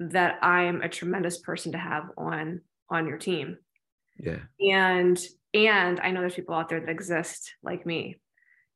that 0.00 0.38
I'm 0.42 0.82
a 0.82 0.88
tremendous 0.88 1.38
person 1.38 1.72
to 1.72 1.78
have 1.78 2.10
on 2.16 2.62
on 2.90 3.06
your 3.06 3.18
team 3.18 3.58
Yeah. 4.18 4.40
and 4.60 5.18
and 5.54 5.98
i 6.00 6.10
know 6.10 6.20
there's 6.20 6.34
people 6.34 6.54
out 6.54 6.68
there 6.68 6.80
that 6.80 6.88
exist 6.88 7.54
like 7.62 7.84
me 7.86 8.20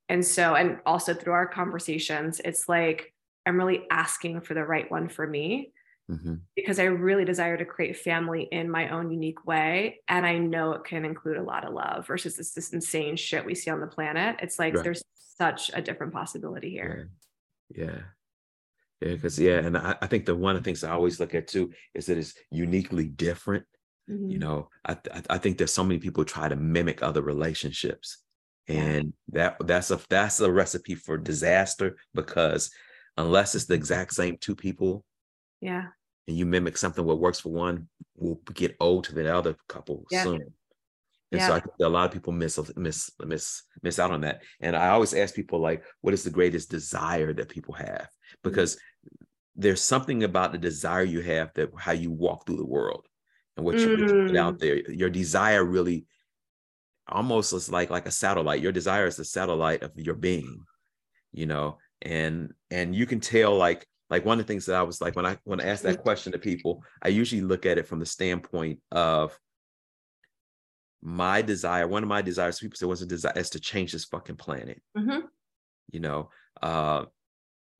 and 0.08 0.24
so 0.24 0.54
and 0.54 0.78
also 0.86 1.14
through 1.14 1.34
our 1.34 1.46
conversations 1.46 2.40
it's 2.44 2.68
like 2.68 3.12
i'm 3.50 3.56
really 3.58 3.82
asking 3.90 4.40
for 4.40 4.54
the 4.54 4.64
right 4.64 4.90
one 4.90 5.08
for 5.08 5.26
me 5.26 5.72
Mhm. 6.10 6.40
because 6.56 6.78
i 6.80 6.84
really 6.84 7.24
desire 7.24 7.56
to 7.56 7.64
create 7.64 7.96
family 7.96 8.42
in 8.50 8.68
my 8.68 8.88
own 8.88 9.10
unique 9.12 9.46
way 9.46 10.00
and 10.08 10.24
i 10.26 10.38
know 10.38 10.72
it 10.72 10.84
can 10.84 11.04
include 11.04 11.36
a 11.36 11.42
lot 11.42 11.64
of 11.64 11.72
love 11.72 12.06
versus 12.06 12.36
this, 12.36 12.52
this 12.52 12.72
insane 12.72 13.14
shit 13.16 13.44
we 13.44 13.54
see 13.54 13.70
on 13.70 13.80
the 13.80 13.86
planet 13.86 14.36
it's 14.42 14.58
like 14.58 14.74
Right. 14.74 14.82
there's 14.84 15.04
such 15.14 15.70
a 15.72 15.80
different 15.82 16.12
possibility 16.12 16.70
here 16.70 17.10
Yeah. 17.68 17.84
Yeah. 17.84 18.02
Yeah. 19.02 19.14
Because 19.14 19.38
yeah, 19.38 19.58
and 19.66 19.78
I, 19.78 19.96
I 20.02 20.06
think 20.08 20.26
the 20.26 20.34
one 20.34 20.56
of 20.56 20.62
the 20.62 20.66
things 20.68 20.82
I 20.84 20.90
always 20.90 21.20
look 21.20 21.34
at 21.34 21.46
too 21.48 21.72
is 21.94 22.06
that 22.06 22.18
it's 22.18 22.34
uniquely 22.50 23.06
different. 23.06 23.64
Mhm. 24.10 24.30
You 24.32 24.38
know, 24.38 24.68
I 24.84 24.92
I- 25.16 25.22
I 25.34 25.38
think 25.38 25.56
there's 25.56 25.72
so 25.72 25.84
many 25.84 25.98
people 26.00 26.24
try 26.24 26.48
to 26.48 26.56
mimic 26.56 27.02
other 27.02 27.22
relationships, 27.22 28.08
Yeah. 28.68 28.80
and 28.82 29.12
that 29.28 29.56
that's 29.66 29.90
a 29.90 29.98
that's 30.10 30.40
a 30.40 30.50
recipe 30.52 30.96
for 30.96 31.16
disaster 31.16 31.96
because 32.12 32.70
unless 33.16 33.54
it's 33.54 33.66
the 33.66 33.74
exact 33.74 34.14
same 34.14 34.36
two 34.40 34.54
people 34.54 35.04
yeah 35.60 35.86
and 36.30 36.38
you 36.38 36.46
mimic 36.46 36.76
something 36.76 37.04
what 37.04 37.18
works 37.18 37.40
for 37.40 37.50
one 37.50 37.88
will 38.16 38.40
get 38.54 38.76
old 38.80 39.04
to 39.04 39.14
the 39.14 39.34
other 39.34 39.56
couple 39.68 40.04
Yeah. 40.10 40.22
soon. 40.22 40.54
And 41.32 41.40
so 41.40 41.52
I 41.54 41.60
think 41.60 41.74
a 41.80 41.88
lot 41.88 42.06
of 42.06 42.12
people 42.12 42.32
miss 42.32 42.58
miss 42.76 43.10
miss 43.24 43.62
miss 43.82 43.98
out 44.00 44.10
on 44.10 44.22
that. 44.22 44.42
And 44.60 44.74
I 44.74 44.88
always 44.88 45.14
ask 45.14 45.34
people 45.34 45.60
like, 45.60 45.84
what 46.00 46.14
is 46.14 46.24
the 46.24 46.30
greatest 46.30 46.70
desire 46.70 47.32
that 47.32 47.48
people 47.48 47.74
have? 47.74 47.86
Mm-hmm. 47.86 48.40
Because 48.42 48.78
there's 49.54 49.82
something 49.82 50.24
about 50.24 50.50
the 50.50 50.58
desire 50.58 51.04
you 51.04 51.20
have 51.20 51.52
that 51.54 51.70
how 51.76 51.92
you 51.92 52.10
walk 52.10 52.46
through 52.46 52.56
the 52.56 52.66
world 52.66 53.06
and 53.56 53.64
what 53.64 53.78
you, 53.78 53.90
what 53.90 54.00
you 54.00 54.26
put 54.26 54.36
out 54.36 54.54
mm. 54.54 54.58
there. 54.58 54.90
Your 54.90 55.10
desire 55.10 55.64
really 55.64 56.06
almost 57.08 57.52
is 57.52 57.70
like 57.70 57.90
like 57.90 58.06
a 58.06 58.12
satellite. 58.12 58.62
Your 58.62 58.72
desire 58.72 59.06
is 59.06 59.16
the 59.16 59.24
satellite 59.24 59.82
of 59.82 59.92
your 59.96 60.16
being, 60.16 60.64
you 61.32 61.46
know, 61.46 61.78
and 62.02 62.52
and 62.70 62.94
you 62.94 63.06
can 63.06 63.20
tell 63.20 63.56
like 63.56 63.86
like 64.08 64.24
one 64.24 64.40
of 64.40 64.46
the 64.46 64.52
things 64.52 64.66
that 64.66 64.76
I 64.76 64.82
was 64.82 65.00
like 65.00 65.14
when 65.16 65.26
I 65.26 65.38
when 65.44 65.60
I 65.60 65.66
ask 65.66 65.82
that 65.84 66.02
question 66.02 66.32
to 66.32 66.38
people, 66.38 66.82
I 67.02 67.08
usually 67.08 67.42
look 67.42 67.66
at 67.66 67.78
it 67.78 67.86
from 67.86 68.00
the 68.00 68.06
standpoint 68.06 68.80
of 68.90 69.38
my 71.02 71.42
desire. 71.42 71.86
One 71.88 72.02
of 72.02 72.08
my 72.08 72.22
desires, 72.22 72.58
people 72.58 72.76
say, 72.76 72.86
what's 72.86 73.00
a 73.00 73.06
desire? 73.06 73.32
Is 73.36 73.50
to 73.50 73.60
change 73.60 73.92
this 73.92 74.04
fucking 74.04 74.36
planet. 74.36 74.82
Mhm. 74.96 75.22
You 75.92 76.00
know, 76.00 76.30
uh, 76.62 77.06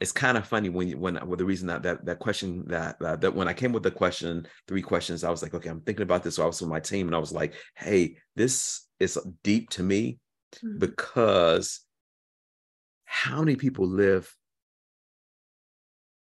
it's 0.01 0.13
kind 0.13 0.39
of 0.39 0.47
funny 0.47 0.71
when 0.71 0.89
you 0.89 0.99
when 0.99 1.29
with 1.29 1.39
the 1.39 1.45
reason 1.45 1.67
that 1.69 1.83
that 1.83 2.07
that 2.07 2.19
question 2.19 2.65
that 2.69 2.97
uh, 3.03 3.17
that 3.17 3.35
when 3.35 3.49
I 3.49 3.53
came 3.53 3.73
with 3.73 3.83
the 3.83 3.91
question, 3.91 4.47
three 4.67 4.83
questions, 4.83 5.25
I 5.25 5.31
was 5.31 5.43
like, 5.43 5.55
okay, 5.55 5.69
I'm 5.69 5.83
thinking 5.83 6.05
about 6.05 6.23
this. 6.23 6.37
So 6.37 6.43
I 6.43 6.47
was 6.47 6.61
with 6.61 6.71
my 6.71 6.81
team, 6.81 7.07
and 7.09 7.15
I 7.15 7.19
was 7.19 7.33
like, 7.33 7.55
hey, 7.77 8.17
this 8.37 8.87
is 8.99 9.19
deep 9.43 9.69
to 9.71 9.83
me 9.83 10.19
Mhm. 10.65 10.79
because 10.79 11.81
how 13.11 13.41
many 13.41 13.57
people 13.57 13.89
live 13.89 14.33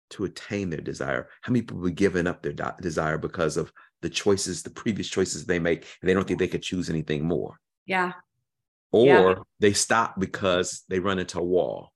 to 0.10 0.26
attain 0.26 0.70
their 0.70 0.82
desire? 0.82 1.30
How 1.42 1.54
many 1.54 1.62
people 1.62 1.86
have 1.86 1.96
given 1.96 2.28
up 2.28 2.44
their 2.44 2.52
de- 2.52 2.76
desire 2.82 3.18
because 3.18 3.56
of 3.56 3.72
the 4.02 4.10
choices, 4.10 4.64
the 4.64 4.70
previous 4.70 5.08
choices 5.08 5.46
they 5.46 5.60
make, 5.60 5.88
and 6.02 6.10
they 6.10 6.14
don't 6.14 6.28
think 6.28 6.40
they 6.40 6.48
could 6.50 6.62
choose 6.62 6.90
anything 6.90 7.26
more? 7.26 7.58
yeah 7.86 8.12
Or 8.92 9.08
Yeah. 9.08 9.36
they 9.62 9.72
stop 9.72 10.20
because 10.20 10.84
they 10.90 11.00
run 11.00 11.20
into 11.20 11.40
a 11.40 11.44
wall 11.44 11.94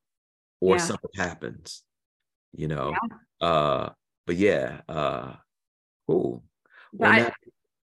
or 0.61 0.77
Yeah. 0.77 0.85
something 0.85 1.11
happens, 1.15 1.83
you 2.53 2.69
know? 2.69 2.93
Uh, 3.41 3.89
but 4.25 4.37
yeah, 4.37 4.81
uh, 4.87 5.35
cool. 6.07 6.45
Well, 6.93 7.11
I, 7.11 7.31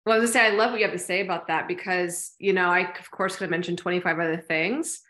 well, 0.06 0.16
I 0.16 0.20
was 0.20 0.32
gonna 0.32 0.46
say, 0.46 0.54
I 0.54 0.56
love 0.56 0.72
what 0.72 0.80
you 0.80 0.86
have 0.86 0.96
to 0.96 1.00
say 1.00 1.20
about 1.20 1.48
that 1.48 1.68
because, 1.68 2.36
you 2.40 2.54
know, 2.54 2.70
I 2.70 2.90
of 2.98 3.12
course 3.12 3.36
could 3.36 3.44
have 3.44 3.52
mentioned 3.52 3.80
25 3.80 4.18
other 4.18 4.38
things, 4.38 5.02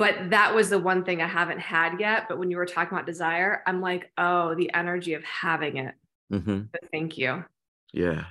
but 0.00 0.30
that 0.30 0.54
was 0.54 0.70
the 0.70 0.78
one 0.78 1.04
thing 1.04 1.20
I 1.20 1.26
haven't 1.28 1.60
had 1.60 2.00
yet. 2.00 2.24
But 2.28 2.38
when 2.38 2.50
you 2.50 2.56
were 2.56 2.66
talking 2.66 2.94
about 2.96 3.06
desire, 3.06 3.62
I'm 3.66 3.80
like, 3.82 4.10
oh, 4.18 4.54
the 4.54 4.72
energy 4.74 5.12
of 5.14 5.22
having 5.24 5.76
it. 5.76 5.94
Mhm. 6.32 6.68
Thank 6.90 7.18
you. 7.18 7.44
Yeah. 7.92 8.24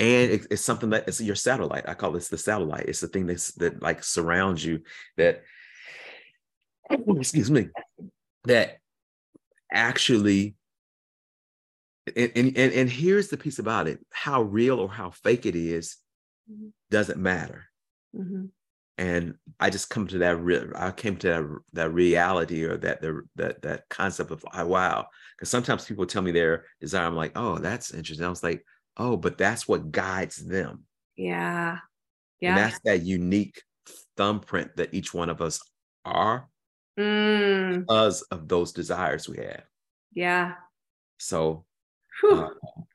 and 0.00 0.30
it, 0.32 0.46
it's 0.50 0.62
something 0.62 0.90
that 0.90 1.06
it's 1.06 1.20
your 1.20 1.36
satellite. 1.36 1.88
I 1.88 1.94
call 1.94 2.10
this 2.12 2.28
the 2.28 2.36
satellite. 2.38 2.86
It's 2.88 3.00
the 3.00 3.06
thing 3.08 3.26
that's 3.26 3.52
that 3.52 3.80
like 3.80 4.02
surrounds 4.02 4.64
you 4.64 4.82
that 5.16 5.44
excuse 6.90 7.50
me 7.50 7.68
that 8.44 8.78
actually 9.72 10.56
and, 12.16 12.32
and 12.36 12.56
and 12.58 12.90
here's 12.90 13.28
the 13.28 13.36
piece 13.36 13.58
about 13.58 13.86
it 13.86 13.98
how 14.12 14.42
real 14.42 14.80
or 14.80 14.88
how 14.90 15.10
fake 15.10 15.46
it 15.46 15.54
is 15.56 15.96
Mhm. 16.50 16.72
doesn't 16.90 17.18
matter 17.18 17.64
Mhm. 18.14 18.50
And 18.98 19.34
i 19.58 19.68
just 19.68 19.90
come 19.90 20.06
to 20.06 20.18
that 20.18 20.36
re- 20.40 20.70
i 20.76 20.90
came 20.90 21.16
to 21.16 21.26
that, 21.28 21.58
that 21.72 21.90
reality 21.92 22.62
or 22.64 22.76
that 22.76 23.00
the 23.00 23.22
that 23.34 23.60
that 23.62 23.88
concept 23.88 24.30
of 24.30 24.44
oh, 24.54 24.66
wow 24.66 25.06
because 25.36 25.48
sometimes 25.50 25.84
people 25.84 26.06
tell 26.06 26.22
me 26.22 26.30
their 26.30 26.64
desire 26.80 27.06
i'm 27.06 27.16
like 27.16 27.32
oh 27.36 27.58
that's 27.58 27.92
interesting 27.92 28.24
i 28.24 28.28
was 28.28 28.42
like 28.42 28.64
oh 28.96 29.16
but 29.16 29.36
that's 29.36 29.66
what 29.66 29.90
guides 29.90 30.36
them 30.36 30.84
Yeah. 31.16 31.72
and 31.72 31.80
Yeah. 32.40 32.54
that's 32.54 32.78
that 32.84 33.02
unique 33.02 33.60
thumbprint 34.16 34.76
that 34.76 34.94
each 34.94 35.12
one 35.12 35.30
of 35.30 35.40
us 35.40 35.60
are 36.04 36.48
Mm, 36.96 37.80
because 37.80 38.22
of 38.30 38.46
those 38.46 38.72
desires 38.72 39.28
we 39.28 39.38
have 39.38 39.64
yeah. 40.12 40.54
so 41.18 41.64
Uh, 42.22 42.50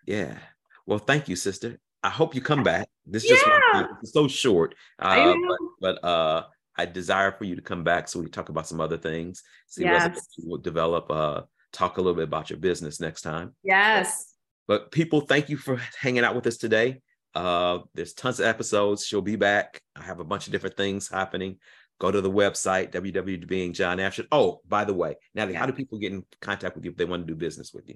yeah. 0.05 0.37
Well, 0.85 0.99
thank 0.99 1.27
you, 1.27 1.35
sister. 1.35 1.77
I 2.03 2.09
hope 2.09 2.33
you 2.35 2.41
come 2.41 2.63
back. 2.63 2.87
This 3.05 3.23
just 3.27 3.45
Yeah. 3.45 3.87
It's 4.01 4.13
so 4.13 4.27
short. 4.27 4.75
Uh, 4.97 5.35
but 5.47 5.57
but 5.81 6.03
uh 6.03 6.43
I 6.77 6.85
desire 6.85 7.31
for 7.33 7.43
you 7.43 7.55
to 7.57 7.61
come 7.61 7.83
back 7.83 8.07
so 8.07 8.19
we 8.19 8.25
can 8.25 8.31
talk 8.31 8.49
about 8.49 8.67
some 8.67 8.79
other 8.79 8.97
things. 8.97 9.43
See 9.67 9.83
Yes. 9.83 10.27
will 10.45 10.57
develop 10.59 11.11
uh 11.11 11.41
talk 11.73 11.97
a 11.97 12.01
little 12.01 12.15
bit 12.15 12.23
about 12.23 12.49
your 12.49 12.59
business 12.59 12.99
next 12.99 13.21
time. 13.21 13.55
yes. 13.63 14.33
But 14.67 14.91
people, 14.91 15.21
thank 15.21 15.49
you 15.49 15.57
for 15.57 15.81
hanging 15.99 16.23
out 16.23 16.35
with 16.35 16.47
us 16.47 16.57
today. 16.57 17.01
Uh 17.35 17.79
there's 17.95 18.13
tons 18.13 18.39
of 18.39 18.45
episodes. 18.45 19.05
She'll 19.05 19.21
be 19.21 19.35
back. 19.35 19.81
I 19.95 20.03
have 20.03 20.19
a 20.19 20.23
bunch 20.23 20.47
of 20.47 20.51
different 20.53 20.77
things 20.77 21.09
happening. 21.09 21.57
Go 21.99 22.11
to 22.11 22.21
the 22.21 22.31
website, 22.31 22.91
www.being 22.91 23.73
John 23.73 23.99
Ashford. 23.99 24.27
Oh, 24.31 24.61
by 24.65 24.85
the 24.85 24.93
way, 24.93 25.15
Natalie, 25.35 25.55
how 25.55 25.65
do 25.65 25.73
people 25.73 25.97
get 25.99 26.13
in 26.13 26.23
contact 26.39 26.75
with 26.75 26.85
you 26.85 26.91
if 26.91 26.97
they 26.97 27.03
want 27.03 27.27
to 27.27 27.33
do 27.33 27.35
business 27.35 27.73
with 27.73 27.89
you? 27.89 27.95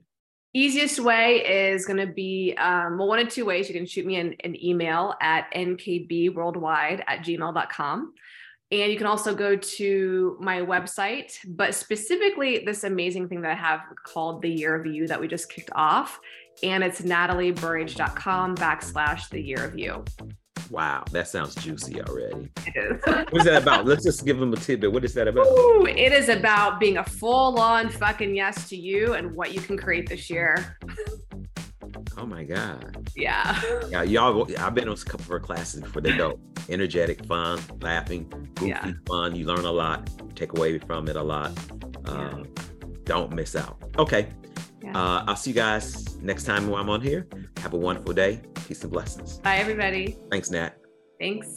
Easiest 0.55 0.99
way 0.99 1.71
is 1.71 1.85
going 1.85 1.97
to 1.97 2.13
be 2.13 2.53
um, 2.59 2.99
well, 2.99 3.07
one 3.07 3.19
of 3.19 3.27
two 3.27 3.43
ways. 3.43 3.67
You 3.67 3.73
can 3.73 3.87
shoot 3.87 4.05
me 4.05 4.17
an, 4.17 4.35
an 4.43 4.63
email 4.63 5.15
at 5.19 5.51
nkbworldwide 5.53 7.03
at 7.07 7.19
gmail.com. 7.21 8.13
And 8.71 8.91
you 8.91 8.97
can 8.97 9.07
also 9.07 9.35
go 9.35 9.55
to 9.55 10.37
my 10.39 10.59
website, 10.61 11.37
but 11.45 11.75
specifically 11.75 12.63
this 12.65 12.83
amazing 12.83 13.29
thing 13.29 13.41
that 13.41 13.51
I 13.51 13.55
have 13.55 13.81
called 14.03 14.41
the 14.41 14.49
Year 14.49 14.75
of 14.75 14.85
You 14.85 15.07
that 15.07 15.19
we 15.19 15.27
just 15.27 15.51
kicked 15.51 15.69
off. 15.73 16.19
And 16.61 16.83
it's 16.83 17.01
natalieburrage.com 17.01 18.55
backslash 18.55 19.29
the 19.29 19.41
Year 19.41 19.63
of 19.63 19.77
You. 19.77 20.03
Wow, 20.69 21.03
that 21.11 21.27
sounds 21.27 21.55
juicy 21.55 22.01
already. 22.01 22.49
It 22.65 22.75
is. 22.75 23.01
What 23.05 23.37
is 23.37 23.43
that 23.45 23.61
about? 23.61 23.85
Let's 23.87 24.03
just 24.03 24.25
give 24.25 24.39
them 24.39 24.53
a 24.53 24.55
tidbit. 24.55 24.91
What 24.91 25.03
is 25.05 25.13
that 25.13 25.27
about? 25.27 25.45
Ooh, 25.47 25.85
it 25.85 26.11
is 26.13 26.29
about 26.29 26.79
being 26.79 26.97
a 26.97 27.03
full 27.03 27.59
on 27.59 27.89
fucking 27.89 28.35
yes 28.35 28.69
to 28.69 28.75
you 28.75 29.13
and 29.13 29.35
what 29.35 29.53
you 29.53 29.61
can 29.61 29.77
create 29.77 30.07
this 30.09 30.29
year. 30.29 30.77
Oh 32.17 32.25
my 32.25 32.43
God. 32.43 33.07
Yeah. 33.15 33.59
Yeah, 33.89 34.03
y'all, 34.03 34.47
I've 34.57 34.73
been 34.73 34.87
on 34.87 34.95
a 34.95 34.97
couple 34.97 35.21
of 35.21 35.27
her 35.27 35.39
classes 35.39 35.81
before. 35.81 36.01
they 36.01 36.15
go. 36.15 36.39
Energetic, 36.69 37.25
fun, 37.25 37.59
laughing, 37.81 38.29
goofy, 38.55 38.69
Yeah. 38.69 38.91
fun. 39.07 39.35
You 39.35 39.45
learn 39.45 39.65
a 39.65 39.71
lot, 39.71 40.09
take 40.35 40.57
away 40.57 40.79
from 40.79 41.07
it 41.07 41.15
a 41.17 41.23
lot. 41.23 41.51
Uh, 42.05 42.43
Don't 43.03 43.33
miss 43.33 43.55
out. 43.55 43.77
Okay. 43.97 44.27
Uh, 44.93 45.23
I'll 45.27 45.35
see 45.35 45.51
you 45.51 45.55
guys 45.55 46.15
next 46.17 46.43
time 46.43 46.69
when 46.69 46.79
I'm 46.79 46.89
on 46.89 47.01
here. 47.01 47.27
Have 47.57 47.73
a 47.73 47.77
wonderful 47.77 48.13
day. 48.13 48.41
Peace 48.67 48.83
and 48.83 48.91
blessings. 48.91 49.39
Bye, 49.39 49.57
everybody. 49.57 50.17
Thanks, 50.29 50.51
Nat. 50.51 50.77
Thanks. 51.19 51.47